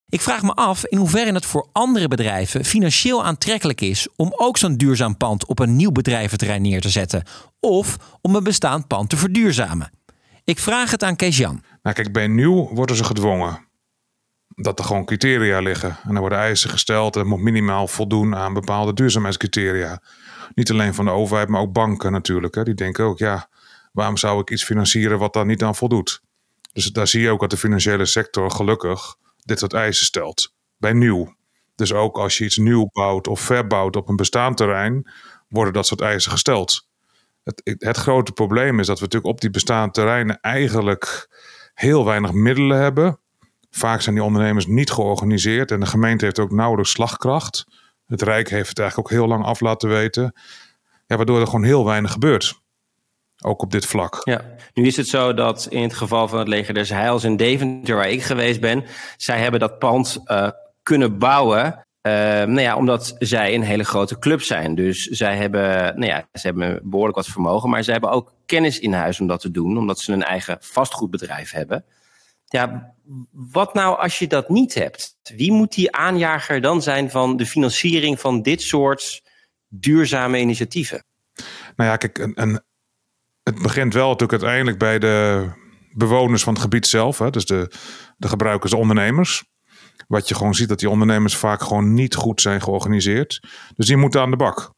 Ik 0.09 0.21
vraag 0.21 0.43
me 0.43 0.55
af 0.55 0.85
in 0.87 0.99
hoeverre 0.99 1.33
het 1.33 1.47
voor 1.47 1.69
andere 1.73 2.09
bedrijven 2.09 2.65
financieel 2.65 3.25
aantrekkelijk 3.25 3.81
is 3.81 4.09
om 4.17 4.33
ook 4.37 4.57
zo'n 4.59 4.77
duurzaam 4.77 5.17
pand 5.17 5.47
op 5.47 5.59
een 5.59 5.77
nieuw 5.77 5.93
bedrijventerrein 5.93 6.63
neer 6.63 6.81
te 6.81 6.89
zetten 6.89 7.23
of 7.61 7.97
om 8.21 8.35
een 8.35 8.43
bestaand 8.43 8.87
pand 8.87 9.11
te 9.11 9.17
verduurzamen. 9.17 9.91
Ik 10.45 10.59
vraag 10.59 10.91
het 10.91 11.03
aan 11.03 11.17
Kees 11.17 11.37
Jan. 11.37 11.63
Nou, 11.83 11.97
kijk, 11.97 12.13
bij 12.13 12.27
nieuw 12.27 12.69
worden 12.75 12.97
ze 12.97 13.05
gedwongen 13.05 13.69
dat 14.49 14.79
er 14.79 14.85
gewoon 14.85 15.05
criteria 15.05 15.61
liggen. 15.61 15.97
En 16.03 16.15
er 16.15 16.21
worden 16.21 16.39
eisen 16.39 16.71
gesteld. 16.71 17.17
Er 17.17 17.27
moet 17.27 17.41
minimaal 17.41 17.89
voldoen 17.89 18.37
aan 18.37 18.55
bepaalde 18.55 18.95
duurzaamheidscriteria. 18.95 20.03
Niet 20.55 20.71
alleen 20.71 20.95
van 20.95 21.05
de 21.05 21.11
overheid, 21.11 21.49
maar 21.49 21.61
ook 21.61 21.73
banken 21.73 22.13
natuurlijk. 22.13 22.55
Hè. 22.55 22.63
Die 22.63 22.75
denken 22.75 23.05
ook, 23.05 23.19
ja, 23.19 23.49
waarom 23.95 24.17
zou 24.17 24.41
ik 24.41 24.51
iets 24.51 24.65
financieren 24.65 25.19
wat 25.19 25.33
daar 25.33 25.47
niet 25.47 25.63
aan 25.63 25.75
voldoet? 25.75 26.21
Dus 26.73 26.87
daar 26.87 27.07
zie 27.07 27.21
je 27.21 27.31
ook 27.31 27.41
dat 27.41 27.51
de 27.51 27.57
financiële 27.57 28.07
sector 28.07 28.51
gelukkig 28.51 29.17
dit 29.45 29.59
soort 29.59 29.73
eisen 29.73 30.05
stelt. 30.05 30.55
Bij 30.77 30.93
nieuw. 30.93 31.35
Dus 31.75 31.93
ook 31.93 32.19
als 32.19 32.39
je 32.39 32.45
iets 32.45 32.57
nieuw 32.57 32.89
bouwt 32.93 33.29
of 33.29 33.41
verbouwt 33.41 33.97
op 33.97 34.09
een 34.09 34.17
bestaand 34.17 34.57
terrein, 34.57 35.11
worden 35.49 35.73
dat 35.73 35.87
soort 35.87 36.01
eisen 36.01 36.31
gesteld. 36.31 36.89
Het, 37.43 37.77
het 37.79 37.97
grote 37.97 38.33
probleem 38.33 38.81
is 38.81 38.87
dat 38.87 38.99
we 38.99 39.05
natuurlijk 39.05 39.33
op 39.33 39.41
die 39.41 39.51
bestaande 39.51 39.93
terreinen 39.93 40.41
eigenlijk 40.41 41.29
heel 41.75 42.05
weinig 42.05 42.33
middelen 42.33 42.79
hebben. 42.79 43.19
Vaak 43.71 44.01
zijn 44.01 44.15
die 44.15 44.25
ondernemers 44.25 44.67
niet 44.67 44.91
georganiseerd 44.91 45.71
en 45.71 45.81
de 45.81 45.87
gemeente 45.87 46.25
heeft 46.25 46.39
ook 46.39 46.51
nauwelijks 46.51 46.91
slagkracht. 46.91 47.65
Het 48.07 48.23
Rijk 48.23 48.51
heeft 48.51 48.69
het 48.69 48.79
eigenlijk 48.79 49.09
ook 49.09 49.19
heel 49.19 49.29
lang 49.29 49.45
af 49.45 49.61
laten 49.61 49.89
weten. 49.89 50.35
Ja, 51.07 51.17
waardoor 51.17 51.41
er 51.41 51.47
gewoon 51.47 51.65
heel 51.65 51.85
weinig 51.85 52.13
gebeurt. 52.13 52.63
Ook 53.47 53.63
op 53.63 53.71
dit 53.71 53.87
vlak. 53.87 54.21
Ja, 54.23 54.41
nu 54.75 54.87
is 54.87 54.97
het 54.97 55.09
zo 55.09 55.35
dat 55.35 55.67
in 55.71 55.83
het 55.83 55.95
geval 55.95 56.29
van 56.29 56.39
het 56.39 56.49
leger 56.49 56.75
des 56.75 56.89
Heils 56.89 57.25
in 57.25 57.37
Deventer, 57.37 57.97
waar 57.97 58.11
ik 58.11 58.23
geweest 58.23 58.61
ben, 58.61 58.85
zij 59.17 59.39
hebben 59.39 59.61
dat 59.61 59.79
pand 59.79 60.21
uh, 60.27 60.49
kunnen 60.83 61.19
bouwen. 61.19 61.65
Uh, 61.67 62.13
nou 62.43 62.61
ja, 62.61 62.77
omdat 62.77 63.17
zij 63.19 63.55
een 63.55 63.63
hele 63.63 63.85
grote 63.85 64.19
club 64.19 64.43
zijn. 64.43 64.75
Dus 64.75 65.03
zij 65.03 65.37
hebben, 65.37 65.99
nou 65.99 66.07
ja, 66.07 66.29
ze 66.33 66.47
hebben 66.47 66.81
behoorlijk 66.83 67.17
wat 67.17 67.27
vermogen, 67.27 67.71
maar 67.71 67.83
ze 67.83 67.91
hebben 67.91 68.11
ook 68.11 68.35
kennis 68.47 68.79
in 68.79 68.93
huis 68.93 69.21
om 69.21 69.27
dat 69.27 69.41
te 69.41 69.51
doen, 69.51 69.79
omdat 69.79 69.99
ze 69.99 70.13
een 70.13 70.23
eigen 70.23 70.57
vastgoedbedrijf 70.61 71.51
hebben. 71.51 71.85
Ja, 72.45 72.95
wat 73.31 73.75
nou 73.75 73.99
als 73.99 74.19
je 74.19 74.27
dat 74.27 74.49
niet 74.49 74.75
hebt? 74.75 75.17
Wie 75.23 75.53
moet 75.53 75.75
die 75.75 75.97
aanjager 75.97 76.61
dan 76.61 76.83
zijn 76.83 77.11
van 77.11 77.37
de 77.37 77.47
financiering 77.47 78.21
van 78.21 78.43
dit 78.43 78.63
soort 78.63 79.23
duurzame 79.69 80.39
initiatieven? 80.39 81.05
Nou 81.77 81.91
ja, 81.91 81.97
kijk, 81.97 82.19
een, 82.19 82.63
het 83.45 83.63
begint 83.63 83.95
wel 83.95 84.09
natuurlijk 84.09 84.43
uiteindelijk 84.43 84.79
bij 84.79 84.99
de 84.99 85.49
bewoners 85.93 86.43
van 86.43 86.53
het 86.53 86.63
gebied 86.63 86.87
zelf. 86.87 87.19
Hè, 87.19 87.31
dus 87.31 87.47
de, 87.47 87.71
de 88.17 88.29
gebruikers, 88.29 88.71
de 88.71 88.79
ondernemers. 88.79 89.45
Wat 90.09 90.29
je 90.29 90.35
gewoon 90.35 90.55
ziet 90.55 90.69
dat 90.69 90.79
die 90.79 90.91
ondernemers 90.91 91.37
vaak 91.37 91.63
gewoon 91.63 91.95
niet 91.95 92.15
goed 92.15 92.41
zijn 92.41 92.63
georganiseerd. 92.63 93.49
Dus 93.77 93.87
die 93.87 93.97
moeten 93.97 94.21
aan 94.21 94.31
de 94.31 94.37
bak. 94.37 94.73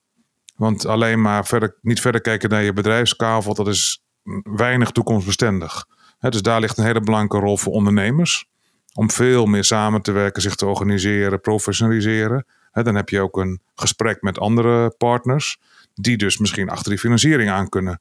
Want 0.57 0.87
alleen 0.87 1.21
maar 1.21 1.47
verder, 1.47 1.79
niet 1.83 2.01
verder 2.01 2.21
kijken 2.21 2.51
naar 2.51 2.63
je 2.63 2.73
bedrijfskavel, 2.73 3.55
dat 3.55 3.69
is 3.69 4.03
weinig 4.43 4.91
toekomstbestendig. 4.91 5.87
dus 6.19 6.43
daar 6.43 6.61
ligt 6.61 6.79
een 6.79 6.85
hele 6.85 7.01
belangrijke 7.01 7.47
rol 7.47 7.57
voor 7.57 7.73
ondernemers. 7.73 8.45
Om 8.95 9.11
veel 9.11 9.47
meer 9.47 9.65
samen 9.65 10.03
te 10.03 10.13
werken, 10.13 10.43
zich 10.43 10.55
te 10.55 10.67
organiseren, 10.67 11.41
professionaliseren. 11.41 12.47
dan 12.73 12.95
heb 12.95 13.09
je 13.09 13.21
ook 13.21 13.37
een 13.37 13.61
gesprek 13.75 14.23
met 14.23 14.39
andere 14.39 14.95
partners, 14.99 15.59
die 15.95 16.17
dus 16.17 16.39
misschien 16.39 16.69
achter 16.71 16.91
die 16.91 16.99
financiering 16.99 17.51
aan 17.51 17.69
kunnen. 17.69 18.01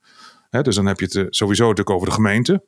Dus 0.61 0.75
dan 0.75 0.85
heb 0.85 0.99
je 0.99 1.05
het 1.05 1.15
eh, 1.15 1.25
sowieso 1.29 1.63
natuurlijk 1.63 1.95
over 1.95 2.07
de 2.07 2.13
gemeente, 2.13 2.65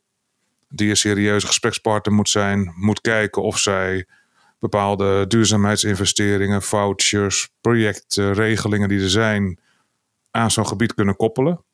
die 0.69 0.89
een 0.89 0.97
serieuze 0.97 1.47
gesprekspartner 1.47 2.15
moet 2.15 2.29
zijn, 2.29 2.73
moet 2.75 3.01
kijken 3.01 3.41
of 3.41 3.57
zij 3.57 4.07
bepaalde 4.59 5.27
duurzaamheidsinvesteringen, 5.27 6.61
vouchers, 6.61 7.49
projecten, 7.61 8.33
regelingen 8.33 8.89
die 8.89 9.01
er 9.01 9.09
zijn, 9.09 9.59
aan 10.31 10.51
zo'n 10.51 10.67
gebied 10.67 10.93
kunnen 10.93 11.15
koppelen. 11.15 11.65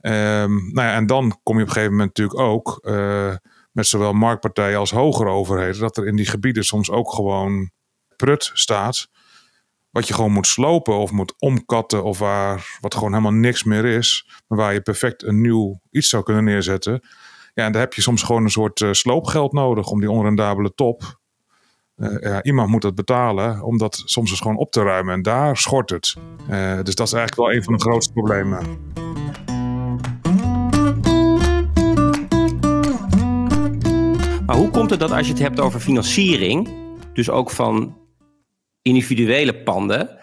Um, 0.00 0.72
nou 0.72 0.88
ja, 0.88 0.94
en 0.94 1.06
dan 1.06 1.40
kom 1.42 1.56
je 1.56 1.62
op 1.62 1.68
een 1.68 1.74
gegeven 1.74 1.90
moment 1.90 2.18
natuurlijk 2.18 2.38
ook 2.38 2.78
uh, 2.82 3.34
met 3.72 3.86
zowel 3.86 4.12
marktpartijen 4.12 4.78
als 4.78 4.90
hogere 4.90 5.30
overheden, 5.30 5.80
dat 5.80 5.96
er 5.96 6.06
in 6.06 6.16
die 6.16 6.26
gebieden 6.26 6.64
soms 6.64 6.90
ook 6.90 7.12
gewoon 7.12 7.70
prut 8.16 8.50
staat. 8.54 9.08
Wat 9.94 10.08
je 10.08 10.14
gewoon 10.14 10.32
moet 10.32 10.46
slopen 10.46 10.98
of 10.98 11.10
moet 11.10 11.34
omkatten, 11.38 12.04
of 12.04 12.18
waar 12.18 12.78
wat 12.80 12.94
gewoon 12.94 13.10
helemaal 13.10 13.32
niks 13.32 13.64
meer 13.64 13.84
is, 13.84 14.28
maar 14.46 14.58
waar 14.58 14.72
je 14.72 14.80
perfect 14.80 15.22
een 15.22 15.40
nieuw 15.40 15.80
iets 15.90 16.08
zou 16.08 16.22
kunnen 16.22 16.44
neerzetten. 16.44 17.00
Ja, 17.54 17.64
en 17.64 17.72
daar 17.72 17.80
heb 17.80 17.94
je 17.94 18.02
soms 18.02 18.22
gewoon 18.22 18.42
een 18.42 18.50
soort 18.50 18.80
uh, 18.80 18.92
sloopgeld 18.92 19.52
nodig 19.52 19.86
om 19.86 20.00
die 20.00 20.10
onrendabele 20.10 20.74
top 20.74 21.18
uh, 21.96 22.20
ja, 22.20 22.42
iemand 22.42 22.68
moet 22.68 22.82
dat 22.82 22.94
betalen 22.94 23.62
om 23.62 23.78
dat 23.78 24.02
soms 24.04 24.30
eens 24.30 24.40
gewoon 24.40 24.56
op 24.56 24.70
te 24.70 24.82
ruimen. 24.82 25.14
En 25.14 25.22
daar 25.22 25.56
schort 25.56 25.90
het. 25.90 26.14
Uh, 26.50 26.82
dus 26.82 26.94
dat 26.94 27.06
is 27.06 27.12
eigenlijk 27.12 27.34
wel 27.36 27.52
een 27.52 27.64
van 27.64 27.72
de 27.72 27.80
grootste 27.80 28.12
problemen. 28.12 28.62
Maar 34.46 34.56
hoe 34.56 34.70
komt 34.70 34.90
het 34.90 35.00
dat 35.00 35.10
als 35.10 35.26
je 35.26 35.32
het 35.32 35.42
hebt 35.42 35.60
over 35.60 35.80
financiering, 35.80 36.68
dus 37.12 37.30
ook 37.30 37.50
van 37.50 37.96
individuele 38.84 39.62
panden, 39.62 40.18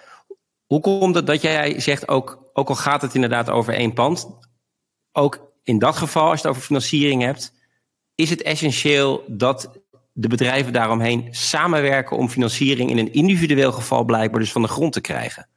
hoe 0.66 0.82
komt 0.82 1.16
het 1.16 1.28
dat 1.28 1.42
jij 1.42 1.80
zegt, 1.80 2.08
ook, 2.08 2.50
ook 2.54 2.70
al 2.70 2.76
gaat 2.76 3.02
het 3.02 3.16
inderdaad 3.16 3.50
over 3.50 3.74
één 3.74 3.94
pand, 3.94 4.28
ook 5.12 5.52
in 5.64 5.80
dat 5.80 5.96
geval, 5.96 6.30
als 6.30 6.42
je 6.42 6.48
het 6.48 6.56
over 6.56 6.62
financiering 6.62 7.22
hebt, 7.22 7.54
is 8.16 8.30
het 8.30 8.42
essentieel 8.42 9.24
dat 9.28 9.80
de 10.14 10.28
bedrijven 10.28 10.74
daaromheen 10.74 11.28
samenwerken 11.32 12.18
om 12.18 12.30
financiering 12.30 12.90
in 12.90 12.98
een 12.98 13.14
individueel 13.14 13.72
geval 13.72 14.04
blijkbaar 14.04 14.40
dus 14.40 14.52
van 14.52 14.62
de 14.62 14.68
grond 14.68 14.94
te 14.94 15.02
krijgen? 15.02 15.48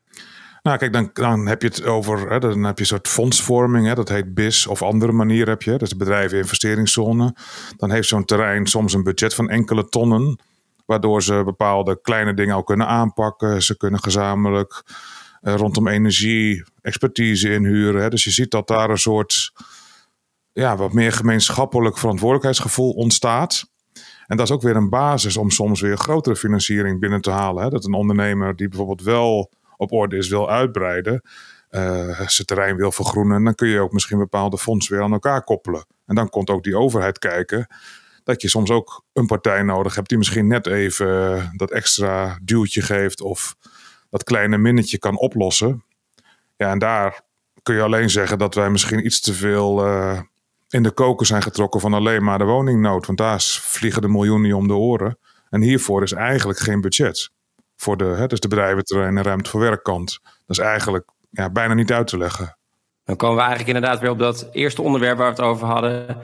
Nou, 0.63 0.79
kijk, 0.79 0.93
dan, 0.93 1.11
dan 1.13 1.47
heb 1.47 1.63
je 1.63 1.69
het 1.69 1.85
over, 1.85 2.31
hè, 2.31 2.39
dan 2.39 2.65
heb 2.65 2.75
je 2.75 2.81
een 2.81 2.87
soort 2.87 3.09
fondsvorming, 3.09 3.87
hè, 3.87 3.95
dat 3.95 4.09
heet 4.09 4.35
BIS 4.35 4.67
of 4.67 4.83
andere 4.83 5.13
manier 5.13 5.49
heb 5.49 5.63
je, 5.63 5.77
de 5.77 5.97
bedrijven 5.97 6.39
investeringszone. 6.39 7.35
Dan 7.77 7.91
heeft 7.91 8.09
zo'n 8.09 8.25
terrein 8.25 8.67
soms 8.67 8.93
een 8.93 9.03
budget 9.03 9.35
van 9.35 9.49
enkele 9.49 9.89
tonnen, 9.89 10.39
waardoor 10.85 11.23
ze 11.23 11.43
bepaalde 11.45 12.01
kleine 12.01 12.35
dingen 12.35 12.57
ook 12.57 12.67
kunnen 12.67 12.87
aanpakken. 12.87 13.63
Ze 13.63 13.77
kunnen 13.77 14.01
gezamenlijk 14.01 14.83
eh, 15.41 15.55
rondom 15.55 15.89
energie 15.89 16.65
expertise 16.81 17.53
inhuren. 17.53 18.03
Hè. 18.03 18.11
Dus 18.11 18.25
je 18.25 18.31
ziet 18.31 18.51
dat 18.51 18.69
daar 18.69 18.91
een 18.91 18.99
soort, 18.99 19.53
ja, 20.53 20.77
wat 20.77 20.93
meer 20.93 21.13
gemeenschappelijk 21.13 21.99
verantwoordelijkheidsgevoel 21.99 22.93
ontstaat. 22.93 23.73
En 24.27 24.37
dat 24.37 24.47
is 24.47 24.53
ook 24.53 24.63
weer 24.63 24.77
een 24.77 24.89
basis 24.89 25.37
om 25.37 25.51
soms 25.51 25.81
weer 25.81 25.97
grotere 25.97 26.37
financiering 26.37 27.01
binnen 27.01 27.21
te 27.21 27.31
halen. 27.31 27.63
Hè? 27.63 27.71
Dat 27.71 27.85
een 27.85 27.93
ondernemer 27.93 28.57
die 28.57 28.69
bijvoorbeeld 28.69 29.03
wel 29.03 29.51
op 29.77 29.93
orde 29.93 30.17
is, 30.17 30.29
wil 30.29 30.51
uitbreiden, 30.51 31.23
uh, 31.71 32.21
zijn 32.21 32.47
terrein 32.47 32.77
wil 32.77 32.93
vergroenen, 32.93 33.45
dan 33.45 33.55
kun 33.55 33.69
je 33.69 33.81
ook 33.81 33.93
misschien 33.93 34.19
bepaalde 34.19 34.59
fondsen 34.59 34.95
weer 34.95 35.05
aan 35.05 35.13
elkaar 35.13 35.45
koppelen. 35.45 35.87
En 36.07 36.15
dan 36.15 36.29
komt 36.29 36.51
ook 36.51 36.63
die 36.63 36.79
overheid 36.79 37.19
kijken 37.19 37.67
dat 38.25 38.43
je 38.43 38.49
soms 38.49 38.71
ook 38.71 39.05
een 39.13 39.27
partij 39.27 39.63
nodig 39.63 39.95
hebt 39.95 40.09
die 40.09 40.19
misschien 40.19 40.47
net 40.47 40.67
even 40.67 41.51
dat 41.57 41.71
extra 41.71 42.39
duwtje 42.43 42.83
geeft 42.83 43.21
of 43.21 43.57
dat 44.11 44.25
kleine 44.25 44.59
minnetje 44.59 44.99
kan 44.99 45.19
oplossen. 45.19 45.85
Ja, 46.57 46.71
en 46.71 46.79
daar 46.79 47.21
kun 47.63 47.75
je 47.75 47.83
alleen 47.83 48.11
zeggen 48.11 48.39
dat 48.39 48.55
wij 48.55 48.71
misschien 48.71 49.07
iets 49.07 49.21
te 49.21 49.35
veel 49.35 49.87
uh, 49.87 50.21
in 50.69 50.83
de 50.83 50.91
koker 50.91 51.27
zijn 51.27 51.43
getrokken 51.43 51.81
van 51.81 51.95
alleen 51.95 52.25
maar 52.25 52.39
de 52.39 52.45
woningnood. 52.45 53.07
Want 53.07 53.19
daar 53.19 53.41
vliegen 53.41 54.03
de 54.03 54.09
miljoenen 54.09 54.57
om 54.57 54.69
de 54.69 54.75
oren. 54.75 55.19
En 55.51 55.61
hiervoor 55.61 56.03
is 56.03 56.13
eigenlijk 56.13 56.59
geen 56.59 56.81
budget. 56.81 57.31
Voor 57.77 57.97
de, 57.97 58.05
hè, 58.05 58.27
dus 58.27 58.41
de 58.41 58.49
bedrijventerrein 58.49 59.17
en 59.17 59.23
ruimte 59.23 59.51
voor 59.51 59.61
werkkant. 59.61 60.19
Dat 60.23 60.59
is 60.59 60.59
eigenlijk 60.59 61.11
ja, 61.31 61.51
bijna 61.51 61.75
niet 61.75 61.93
uit 61.93 62.07
te 62.07 62.19
leggen. 62.19 62.57
Dan 63.05 63.17
komen 63.17 63.37
we 63.37 63.43
eigenlijk 63.43 63.77
inderdaad 63.77 64.01
weer 64.01 64.11
op 64.11 64.19
dat 64.19 64.49
eerste 64.53 64.83
onderwerp 64.83 65.19
waar 65.19 65.35
we 65.35 65.41
het 65.41 65.51
over 65.51 65.67
hadden. 65.67 66.17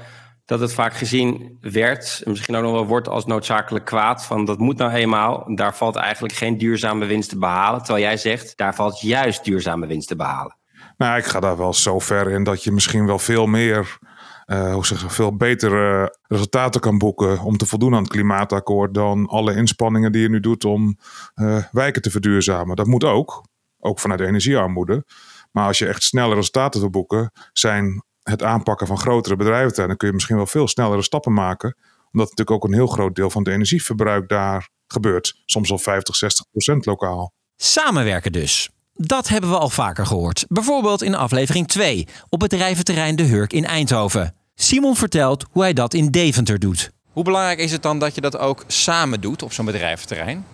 Dat 0.50 0.60
het 0.60 0.74
vaak 0.74 0.94
gezien 0.94 1.58
werd, 1.60 2.22
en 2.24 2.30
misschien 2.30 2.56
ook 2.56 2.62
nog 2.62 2.72
wel 2.72 2.86
wordt 2.86 3.08
als 3.08 3.26
noodzakelijk 3.26 3.84
kwaad. 3.84 4.24
Van 4.24 4.44
dat 4.44 4.58
moet 4.58 4.76
nou 4.76 4.92
eenmaal. 4.92 5.54
Daar 5.54 5.76
valt 5.76 5.96
eigenlijk 5.96 6.34
geen 6.34 6.58
duurzame 6.58 7.06
winst 7.06 7.28
te 7.28 7.38
behalen. 7.38 7.82
Terwijl 7.82 8.04
jij 8.04 8.16
zegt, 8.16 8.56
daar 8.56 8.74
valt 8.74 9.00
juist 9.00 9.44
duurzame 9.44 9.86
winst 9.86 10.08
te 10.08 10.16
behalen. 10.16 10.56
Nou, 10.96 11.18
ik 11.18 11.24
ga 11.24 11.40
daar 11.40 11.56
wel 11.56 11.74
zo 11.74 11.98
ver 11.98 12.30
in 12.30 12.44
dat 12.44 12.64
je 12.64 12.72
misschien 12.72 13.06
wel 13.06 13.18
veel 13.18 13.46
meer 13.46 13.98
uh, 14.46 14.72
hoe 14.74 14.86
zeg, 14.86 15.12
veel 15.12 15.36
betere 15.36 16.16
resultaten 16.22 16.80
kan 16.80 16.98
boeken 16.98 17.40
om 17.40 17.56
te 17.56 17.66
voldoen 17.66 17.94
aan 17.94 18.02
het 18.02 18.12
klimaatakkoord 18.12 18.94
dan 18.94 19.26
alle 19.26 19.54
inspanningen 19.54 20.12
die 20.12 20.22
je 20.22 20.28
nu 20.28 20.40
doet 20.40 20.64
om 20.64 20.98
uh, 21.34 21.64
wijken 21.72 22.02
te 22.02 22.10
verduurzamen. 22.10 22.76
Dat 22.76 22.86
moet 22.86 23.04
ook, 23.04 23.44
ook 23.78 23.98
vanuit 23.98 24.20
de 24.20 24.26
energiearmoede. 24.26 25.04
Maar 25.50 25.66
als 25.66 25.78
je 25.78 25.86
echt 25.86 26.02
snelle 26.02 26.34
resultaten 26.34 26.80
wil 26.80 26.90
boeken, 26.90 27.30
zijn 27.52 28.04
het 28.30 28.42
aanpakken 28.42 28.86
van 28.86 28.98
grotere 28.98 29.36
bedrijven, 29.36 29.88
dan 29.88 29.96
kun 29.96 30.08
je 30.08 30.14
misschien 30.14 30.36
wel 30.36 30.46
veel 30.46 30.68
snellere 30.68 31.02
stappen 31.02 31.32
maken. 31.32 31.76
Omdat 32.12 32.28
natuurlijk 32.28 32.50
ook 32.50 32.64
een 32.64 32.74
heel 32.74 32.86
groot 32.86 33.14
deel 33.14 33.30
van 33.30 33.42
het 33.42 33.52
energieverbruik 33.52 34.28
daar 34.28 34.68
gebeurt. 34.86 35.40
Soms 35.46 35.70
al 35.70 35.78
50, 35.78 36.16
60 36.16 36.46
procent 36.50 36.86
lokaal. 36.86 37.32
Samenwerken 37.56 38.32
dus. 38.32 38.70
Dat 38.94 39.28
hebben 39.28 39.50
we 39.50 39.58
al 39.58 39.70
vaker 39.70 40.06
gehoord. 40.06 40.44
Bijvoorbeeld 40.48 41.02
in 41.02 41.14
aflevering 41.14 41.68
2 41.68 42.08
op 42.28 42.38
bedrijventerrein 42.38 43.16
De 43.16 43.22
Hurk 43.22 43.52
in 43.52 43.64
Eindhoven. 43.64 44.34
Simon 44.54 44.96
vertelt 44.96 45.46
hoe 45.50 45.62
hij 45.62 45.72
dat 45.72 45.94
in 45.94 46.10
Deventer 46.10 46.58
doet. 46.58 46.90
Hoe 47.12 47.24
belangrijk 47.24 47.58
is 47.58 47.72
het 47.72 47.82
dan 47.82 47.98
dat 47.98 48.14
je 48.14 48.20
dat 48.20 48.38
ook 48.38 48.64
samen 48.66 49.20
doet 49.20 49.42
op 49.42 49.52
zo'n 49.52 49.64
bedrijventerrein? 49.64 50.44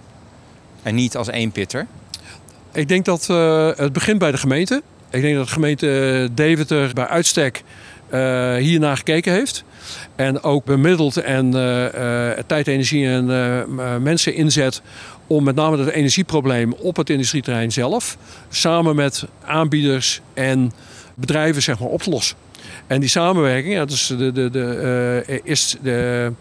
En 0.83 0.95
niet 0.95 1.17
als 1.17 1.29
één 1.29 1.53
pitter? 1.53 1.87
Ik 2.73 2.89
denk 2.89 3.05
dat 3.05 3.29
uh, 3.31 3.71
het 3.77 3.93
begint 3.93 4.19
bij 4.19 4.31
de 4.31 4.39
gemeente. 4.39 4.83
Ik 5.17 5.23
denk 5.23 5.37
dat 5.37 5.47
de 5.47 5.53
gemeente 5.53 6.29
Deventer 6.33 6.91
bij 6.95 7.07
uitstek 7.07 7.63
uh, 8.15 8.55
hiernaar 8.55 8.97
gekeken 8.97 9.33
heeft. 9.33 9.65
En 10.17 10.43
ook 10.43 10.65
bemiddeld 10.65 11.17
en 11.17 11.47
uh, 11.47 12.31
tijd, 12.47 12.67
energie 12.67 13.07
en 13.07 14.03
mensen 14.03 14.35
inzet 14.35 14.83
om 15.27 15.45
met 15.45 15.55
name 15.55 15.79
het 15.79 15.89
energieprobleem 15.89 16.73
op 16.73 16.97
het 16.97 17.11
industrieterrein 17.11 17.73
zelf, 17.73 18.17
samen 18.49 18.97
met 18.97 19.25
aanbieders 19.45 20.21
en 20.35 20.73
bedrijven 21.15 21.63
zeg 21.63 21.79
maar, 21.79 21.89
op 21.89 22.03
te 22.03 22.11
lossen. 22.11 22.37
En 22.87 23.01
die 23.01 23.09
samenwerking 23.09 23.75
ja, 23.75 23.85
dus 23.85 24.07
de, 24.07 24.33
de, 24.33 24.51
de, 24.51 25.25
uh, 25.29 25.39
is 25.43 25.77
de, 25.83 26.33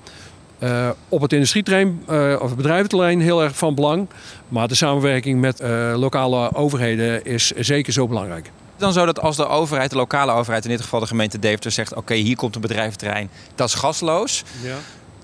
uh, 0.64 0.90
op 1.10 1.22
het 1.22 1.34
industrieterrein 1.34 2.04
uh, 2.10 2.36
of 2.40 2.48
het 2.48 2.58
bedrijventerrein 2.58 3.22
heel 3.22 3.44
erg 3.44 3.58
van 3.58 3.76
belang. 3.76 4.08
Maar 4.48 4.68
de 4.68 4.76
samenwerking 4.76 5.40
met 5.40 5.62
lokale 5.96 6.56
overheden 6.56 7.26
is 7.26 7.52
zeker 7.52 7.94
zo 7.94 8.08
belangrijk. 8.08 8.52
Dan 8.78 8.94
zo 8.94 9.06
dat 9.06 9.20
als 9.20 9.36
de 9.36 9.48
overheid, 9.48 9.90
de 9.90 9.96
lokale 9.96 10.32
overheid, 10.32 10.64
in 10.64 10.70
dit 10.70 10.82
geval 10.82 11.00
de 11.00 11.08
gemeente 11.08 11.40
Deventer, 11.40 11.72
zegt: 11.72 11.92
Oké, 11.92 12.00
okay, 12.00 12.18
hier 12.18 12.36
komt 12.36 12.56
een 12.56 12.62
bedrijventerrein, 12.62 13.30
dat 13.56 13.68
is 13.68 13.74
gasloos. 13.74 14.44
Ja. 14.64 14.76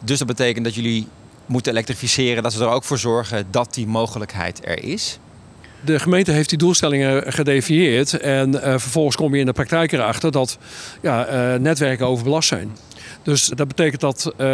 Dus 0.03 0.17
dat 0.17 0.27
betekent 0.27 0.65
dat 0.65 0.75
jullie 0.75 1.08
moeten 1.46 1.72
elektrificeren, 1.72 2.43
dat 2.43 2.53
ze 2.53 2.63
er 2.63 2.70
ook 2.70 2.84
voor 2.84 2.98
zorgen 2.98 3.48
dat 3.51 3.74
die 3.74 3.88
mogelijkheid 3.88 4.65
er 4.65 4.84
is. 4.84 5.20
De 5.86 6.00
gemeente 6.00 6.31
heeft 6.31 6.50
die 6.50 6.58
doelstellingen 6.58 7.34
gedefinieerd. 7.34 8.20
En 8.20 8.53
uh, 8.53 8.62
vervolgens 8.62 9.15
kom 9.15 9.34
je 9.34 9.39
in 9.39 9.46
de 9.46 9.53
praktijk 9.53 9.91
erachter 9.91 10.31
dat 10.31 10.58
ja, 11.01 11.27
uh, 11.53 11.60
netwerken 11.60 12.08
overbelast 12.08 12.48
zijn. 12.48 12.77
Dus 13.23 13.47
dat 13.47 13.67
betekent 13.67 14.01
dat 14.01 14.33
uh, 14.37 14.47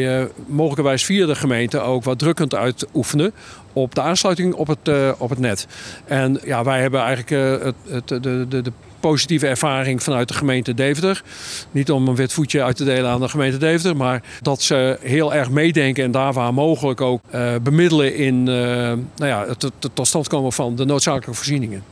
je 0.00 0.30
mogelijkerwijs 0.46 1.04
via 1.04 1.26
de 1.26 1.34
gemeente 1.34 1.80
ook 1.80 2.04
wat 2.04 2.18
druk 2.18 2.36
kunt 2.36 2.54
uitoefenen 2.54 3.32
op 3.72 3.94
de 3.94 4.00
aansluiting 4.00 4.54
op 4.54 4.66
het, 4.66 5.16
op 5.18 5.30
het 5.30 5.38
net. 5.38 5.66
En 6.04 6.40
ja, 6.44 6.64
wij 6.64 6.80
hebben 6.80 7.00
eigenlijk 7.00 7.62
het, 7.62 7.74
het, 7.88 8.08
de, 8.08 8.46
de, 8.48 8.62
de 8.62 8.72
positieve 9.00 9.46
ervaring 9.46 10.02
vanuit 10.02 10.28
de 10.28 10.34
gemeente 10.34 10.74
Deventer. 10.74 11.22
Niet 11.70 11.90
om 11.90 12.08
een 12.08 12.14
wit 12.14 12.32
voetje 12.32 12.62
uit 12.62 12.76
te 12.76 12.84
delen 12.84 13.10
aan 13.10 13.20
de 13.20 13.28
gemeente 13.28 13.56
Deventer, 13.56 13.96
maar 13.96 14.22
dat 14.42 14.62
ze 14.62 14.98
heel 15.00 15.34
erg 15.34 15.50
meedenken 15.50 16.04
en 16.04 16.10
daar 16.10 16.32
waar 16.32 16.54
mogelijk 16.54 17.00
ook 17.00 17.22
bemiddelen 17.62 18.16
in 18.16 18.42
nou 18.42 19.04
ja, 19.16 19.44
het, 19.48 19.62
het, 19.62 19.72
tot 19.92 20.06
stand 20.06 20.28
komen 20.28 20.52
van 20.52 20.76
de 20.76 20.84
noodzakelijke 20.84 21.34
voorzieningen. 21.34 21.82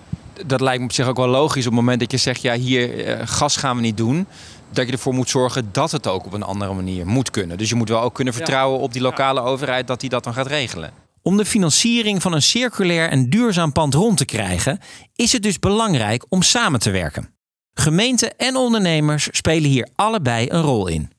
Dat 0.47 0.61
lijkt 0.61 0.79
me 0.79 0.85
op 0.85 0.93
zich 0.93 1.09
ook 1.09 1.17
wel 1.17 1.29
logisch 1.29 1.67
op 1.67 1.73
het 1.73 1.81
moment 1.81 2.01
dat 2.01 2.11
je 2.11 2.17
zegt, 2.17 2.43
ja 2.43 2.55
hier 2.55 3.19
gas 3.25 3.57
gaan 3.57 3.77
we 3.77 3.83
niet 3.83 3.97
doen 3.97 4.27
dat 4.73 4.87
je 4.87 4.93
ervoor 4.93 5.15
moet 5.15 5.31
zorgen 5.31 5.69
dat 5.73 5.91
het 5.91 6.07
ook 6.07 6.27
op 6.27 6.33
een 6.33 6.43
andere 6.43 6.75
manier 6.75 7.07
moet 7.07 7.31
kunnen. 7.31 7.59
Dus 7.59 7.69
je 7.69 7.75
moet 7.75 7.89
wel 7.89 8.01
ook 8.01 8.15
kunnen 8.15 8.35
vertrouwen 8.35 8.81
op 8.81 8.93
die 8.93 9.03
lokale 9.03 9.41
overheid 9.41 9.87
dat 9.87 10.01
die 10.01 10.09
dat 10.11 10.25
dan 10.25 10.35
gaat 10.35 10.47
regelen. 10.47 10.93
Om 11.23 11.37
de 11.37 11.45
financiering 11.45 12.23
van 12.23 12.33
een 12.33 12.43
circulair 12.43 13.09
en 13.09 13.31
duurzaam 13.31 13.73
pand 13.73 13.95
rond 13.95 14.17
te 14.17 14.25
krijgen, 14.25 14.81
is 15.15 15.33
het 15.33 15.43
dus 15.43 15.59
belangrijk 15.59 16.25
om 16.29 16.43
samen 16.43 16.81
te 16.81 16.91
werken. 16.91 17.35
Gemeenten 17.75 18.37
en 18.37 18.57
ondernemers 18.57 19.29
spelen 19.31 19.71
hier 19.71 19.89
allebei 19.95 20.47
een 20.51 20.63
rol 20.63 20.87
in. 20.87 21.11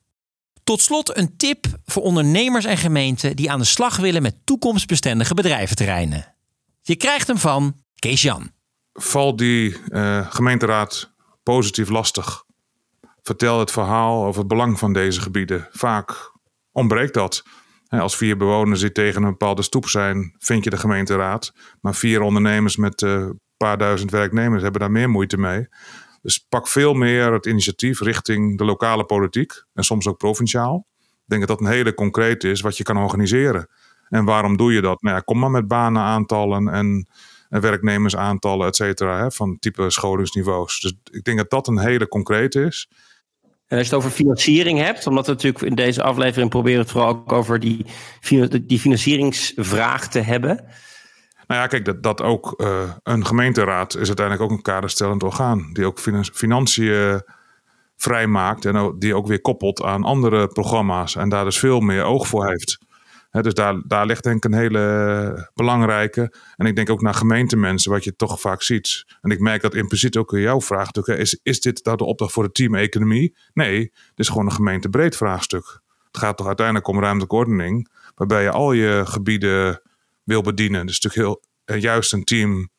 Tot 0.63 0.81
slot 0.81 1.17
een 1.17 1.38
tip 1.38 1.65
voor 1.86 2.03
ondernemers 2.03 2.65
en 2.65 2.77
gemeenten 2.77 3.36
die 3.36 3.51
aan 3.51 3.60
de 3.60 3.65
slag 3.65 3.98
willen 3.98 4.22
met 4.22 4.36
toekomstbestendige 4.43 5.34
bedrijventerreinen. 5.34 6.36
Je 6.81 6.96
krijgt 6.96 7.27
hem 7.27 7.38
van 7.38 7.75
Kees 7.96 8.22
Jan. 8.22 8.51
Val 8.93 9.36
die 9.36 9.77
uh, 9.88 10.31
gemeenteraad 10.31 11.12
positief 11.43 11.89
lastig. 11.89 12.43
Vertel 13.22 13.60
het 13.60 13.72
verhaal 13.72 14.25
over 14.25 14.40
het 14.40 14.48
belang 14.48 14.80
van 14.80 14.94
deze 14.94 15.22
gebieden. 15.22 15.68
Vaak 15.72 16.32
ontbreekt 16.72 17.13
dat. 17.13 17.44
Als 17.88 18.18
vier 18.18 18.38
bewoners 18.38 18.80
die 18.80 18.92
tegen 18.92 19.24
een 19.24 19.30
bepaalde 19.30 19.62
stoep 19.62 19.88
zijn, 19.88 20.36
vind 20.38 20.63
je 20.63 20.70
de 20.70 20.78
gemeenteraad. 20.78 21.54
Maar 21.82 21.96
vier 21.96 22.22
ondernemers 22.22 22.75
met 22.75 23.01
een 23.01 23.20
uh, 23.20 23.30
paar 23.58 23.78
duizend 23.78 24.12
werknemers 24.12 24.62
hebben 24.62 24.82
daar 24.82 24.92
meer 24.92 25.10
moeite 25.10 25.38
mee. 25.38 25.68
Dus 26.22 26.46
pak 26.50 26.68
veel 26.68 26.94
meer 26.94 27.34
het 27.34 27.46
initiatief 27.46 28.01
richting 28.01 28.58
de 28.58 28.66
lokale 28.66 29.06
politiek 29.06 29.63
en 29.74 29.84
soms 29.84 30.08
ook 30.08 30.18
provinciaal. 30.18 30.88
Ik 31.00 31.28
denk 31.38 31.48
dat 31.48 31.58
dat 31.58 31.68
een 31.68 31.74
hele 31.74 31.94
concreet 31.94 32.44
is 32.44 32.62
wat 32.62 32.78
je 32.78 32.84
kan 32.84 32.98
organiseren. 32.98 33.70
En 34.10 34.25
waarom 34.25 34.58
doe 34.58 34.74
je 34.74 34.82
dat? 34.82 35.01
Nou 35.01 35.16
ja, 35.16 35.22
kom 35.22 35.40
maar 35.40 35.51
met 35.51 35.68
banenaantallen 35.68 36.68
en, 36.68 37.08
en 37.50 37.62
werknemersaantallen, 37.62 38.68
et 38.68 38.75
cetera, 38.75 39.30
van 39.30 39.60
type 39.60 39.90
scholingsniveaus. 39.90 40.80
Dus 40.80 40.94
ik 41.12 41.24
denk 41.24 41.38
dat 41.38 41.50
dat 41.50 41.68
een 41.68 41.80
hele 41.80 42.08
concreet 42.08 42.56
is. 42.56 42.90
En 43.72 43.78
als 43.78 43.88
je 43.88 43.96
het 43.96 44.04
over 44.04 44.16
financiering 44.18 44.80
hebt, 44.80 45.08
omdat 45.08 45.25
we 45.25 45.32
natuurlijk 45.32 45.63
in 45.63 45.75
deze 45.75 46.04
aflevering 46.04 46.50
proberen 46.50 46.80
het 46.80 46.91
vooral 46.91 47.10
ook 47.10 47.32
over 47.32 47.60
die, 47.60 47.86
die 48.62 48.80
financieringsvraag 48.80 50.08
te 50.08 50.19
hebben. 50.19 50.56
Nou 51.48 51.62
ja, 51.62 51.67
kijk, 51.67 51.86
dat, 51.86 52.04
dat 52.04 52.22
ook 52.22 52.54
uh, 52.58 52.93
een 53.04 53.26
gemeenteraad 53.26 53.95
is 53.95 54.08
uiteindelijk 54.08 54.52
ook 54.52 54.58
een 54.58 54.63
kaderstellend 54.63 55.24
orgaan. 55.24 55.69
Die 55.74 55.86
ook 55.86 56.00
financiën 56.34 57.22
vrijmaakt 57.98 58.65
en 58.65 58.95
die 58.98 59.15
ook 59.15 59.28
weer 59.28 59.41
koppelt 59.41 59.84
aan 59.84 60.04
andere 60.04 60.48
programma's. 60.48 61.15
En 61.15 61.30
daar 61.30 61.45
dus 61.45 61.60
veel 61.60 61.80
meer 61.80 62.04
oog 62.04 62.28
voor 62.28 62.48
heeft 62.48 62.78
dus 63.32 63.54
daar, 63.54 63.82
daar 63.88 64.06
ligt 64.06 64.24
denk 64.24 64.36
ik 64.36 64.52
een 64.52 64.58
hele 64.58 65.50
belangrijke. 65.54 66.34
En 66.56 66.65
ik 66.65 66.76
denk 66.76 66.89
ook 66.89 67.02
naar 67.02 67.13
gemeentemensen, 67.13 67.91
wat 67.91 68.04
je 68.04 68.15
toch 68.15 68.39
vaak 68.39 68.62
ziet. 68.62 69.06
En 69.22 69.32
ik 69.32 69.39
merk 69.39 69.62
dat 69.62 69.76
impliciet 69.76 70.17
ook 70.17 70.34
in 70.34 70.41
jouw 70.41 70.62
vraag. 70.62 70.91
Is, 70.91 71.39
is 71.44 71.60
dit 71.60 71.86
nou 71.86 71.98
de 71.98 72.06
opdracht 72.06 72.34
voor 72.34 72.44
de 72.44 72.52
team-economie? 72.52 73.38
Nee, 73.54 73.80
dit 73.80 73.91
is 74.15 74.28
gewoon 74.28 74.46
een 74.46 74.52
gemeentebreed 74.52 75.15
vraagstuk. 75.15 75.82
Het 76.12 76.17
gaat 76.17 76.38
toch 76.38 76.48
uiteindelijk 76.48 76.88
om 76.88 77.00
ruimtelijke 77.00 77.36
ordening. 77.36 77.89
Waarbij 78.15 78.44
je 78.44 78.52
al 78.52 78.72
je 78.72 79.02
gebieden 79.06 79.82
wil 80.24 80.41
bedienen. 80.41 80.86
Dus 80.86 81.00
natuurlijk 81.00 81.28
heel, 81.28 81.44
eh, 81.65 81.82
juist 81.82 82.13
een 82.13 82.24
team 82.24 82.70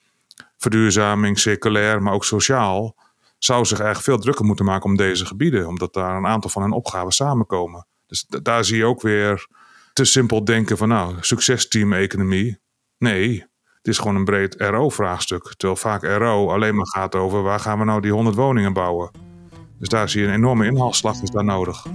verduurzaming, 0.56 1.38
circulair, 1.38 2.02
maar 2.02 2.12
ook 2.12 2.24
sociaal. 2.24 2.96
Zou 3.38 3.64
zich 3.64 3.78
eigenlijk 3.78 4.08
veel 4.08 4.18
drukker 4.18 4.44
moeten 4.44 4.64
maken 4.64 4.90
om 4.90 4.96
deze 4.96 5.26
gebieden. 5.26 5.66
Omdat 5.66 5.94
daar 5.94 6.16
een 6.16 6.26
aantal 6.26 6.50
van 6.50 6.62
hun 6.62 6.72
opgaven 6.72 7.12
samenkomen. 7.12 7.86
Dus 8.06 8.26
daar 8.28 8.64
zie 8.64 8.76
je 8.76 8.84
ook 8.84 9.02
weer 9.02 9.46
te 9.92 10.04
simpel 10.04 10.44
denken 10.44 10.76
van 10.76 10.88
nou, 10.88 11.14
succesteam-economie. 11.20 12.58
Nee, 12.98 13.46
het 13.82 13.88
is 13.88 13.98
gewoon 13.98 14.16
een 14.16 14.24
breed 14.24 14.54
RO-vraagstuk. 14.58 15.54
Terwijl 15.56 15.80
vaak 15.80 16.02
RO 16.02 16.50
alleen 16.50 16.74
maar 16.74 16.86
gaat 16.86 17.14
over 17.14 17.42
waar 17.42 17.60
gaan 17.60 17.78
we 17.78 17.84
nou 17.84 18.00
die 18.00 18.12
100 18.12 18.36
woningen 18.36 18.72
bouwen. 18.72 19.10
Dus 19.78 19.88
daar 19.88 20.08
zie 20.08 20.20
je 20.20 20.26
een 20.26 20.34
enorme 20.34 20.66
inhaalslag 20.66 21.22
is 21.22 21.30
daar 21.30 21.44
nodig. 21.44 21.86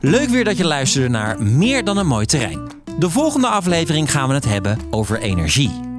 Leuk 0.00 0.28
weer 0.28 0.44
dat 0.44 0.56
je 0.56 0.66
luisterde 0.66 1.08
naar 1.08 1.42
Meer 1.42 1.84
dan 1.84 1.96
een 1.96 2.06
mooi 2.06 2.26
terrein. 2.26 2.68
De 2.98 3.10
volgende 3.10 3.48
aflevering 3.48 4.10
gaan 4.10 4.28
we 4.28 4.34
het 4.34 4.44
hebben 4.44 4.78
over 4.90 5.20
energie. 5.20 5.89